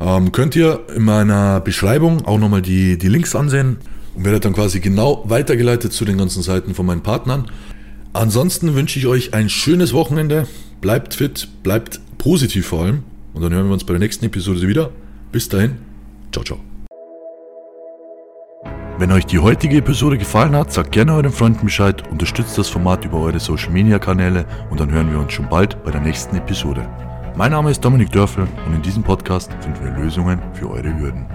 Ähm, 0.00 0.32
könnt 0.32 0.56
ihr 0.56 0.80
in 0.94 1.02
meiner 1.02 1.60
Beschreibung 1.60 2.24
auch 2.24 2.38
nochmal 2.38 2.62
die, 2.62 2.96
die 2.96 3.08
Links 3.08 3.34
ansehen 3.34 3.78
und 4.16 4.24
werdet 4.24 4.44
dann 4.44 4.54
quasi 4.54 4.80
genau 4.80 5.22
weitergeleitet 5.26 5.92
zu 5.92 6.04
den 6.04 6.18
ganzen 6.18 6.42
Seiten 6.42 6.74
von 6.74 6.86
meinen 6.86 7.02
Partnern. 7.02 7.50
Ansonsten 8.14 8.74
wünsche 8.74 8.98
ich 8.98 9.06
euch 9.06 9.34
ein 9.34 9.50
schönes 9.50 9.92
Wochenende. 9.92 10.48
Bleibt 10.80 11.14
fit, 11.14 11.48
bleibt 11.62 12.00
positiv 12.16 12.66
vor 12.66 12.84
allem. 12.84 13.02
Und 13.34 13.42
dann 13.42 13.52
hören 13.52 13.66
wir 13.66 13.74
uns 13.74 13.84
bei 13.84 13.92
der 13.92 14.00
nächsten 14.00 14.24
Episode 14.24 14.66
wieder. 14.66 14.90
Bis 15.30 15.48
dahin, 15.50 15.76
ciao, 16.32 16.42
ciao. 16.42 16.58
Wenn 18.98 19.12
euch 19.12 19.26
die 19.26 19.38
heutige 19.38 19.76
Episode 19.76 20.16
gefallen 20.16 20.56
hat, 20.56 20.72
sagt 20.72 20.92
gerne 20.92 21.12
euren 21.12 21.30
Freunden 21.30 21.66
Bescheid, 21.66 22.02
unterstützt 22.10 22.56
das 22.56 22.70
Format 22.70 23.04
über 23.04 23.20
eure 23.20 23.38
Social 23.38 23.70
Media 23.70 23.98
Kanäle 23.98 24.46
und 24.70 24.80
dann 24.80 24.90
hören 24.90 25.12
wir 25.12 25.18
uns 25.18 25.34
schon 25.34 25.50
bald 25.50 25.84
bei 25.84 25.90
der 25.90 26.00
nächsten 26.00 26.34
Episode. 26.36 26.88
Mein 27.36 27.50
Name 27.50 27.70
ist 27.70 27.84
Dominik 27.84 28.10
Dörfel 28.12 28.48
und 28.66 28.74
in 28.74 28.80
diesem 28.80 29.02
Podcast 29.02 29.52
finden 29.60 29.84
wir 29.84 30.02
Lösungen 30.02 30.40
für 30.54 30.70
eure 30.70 30.98
Hürden. 30.98 31.26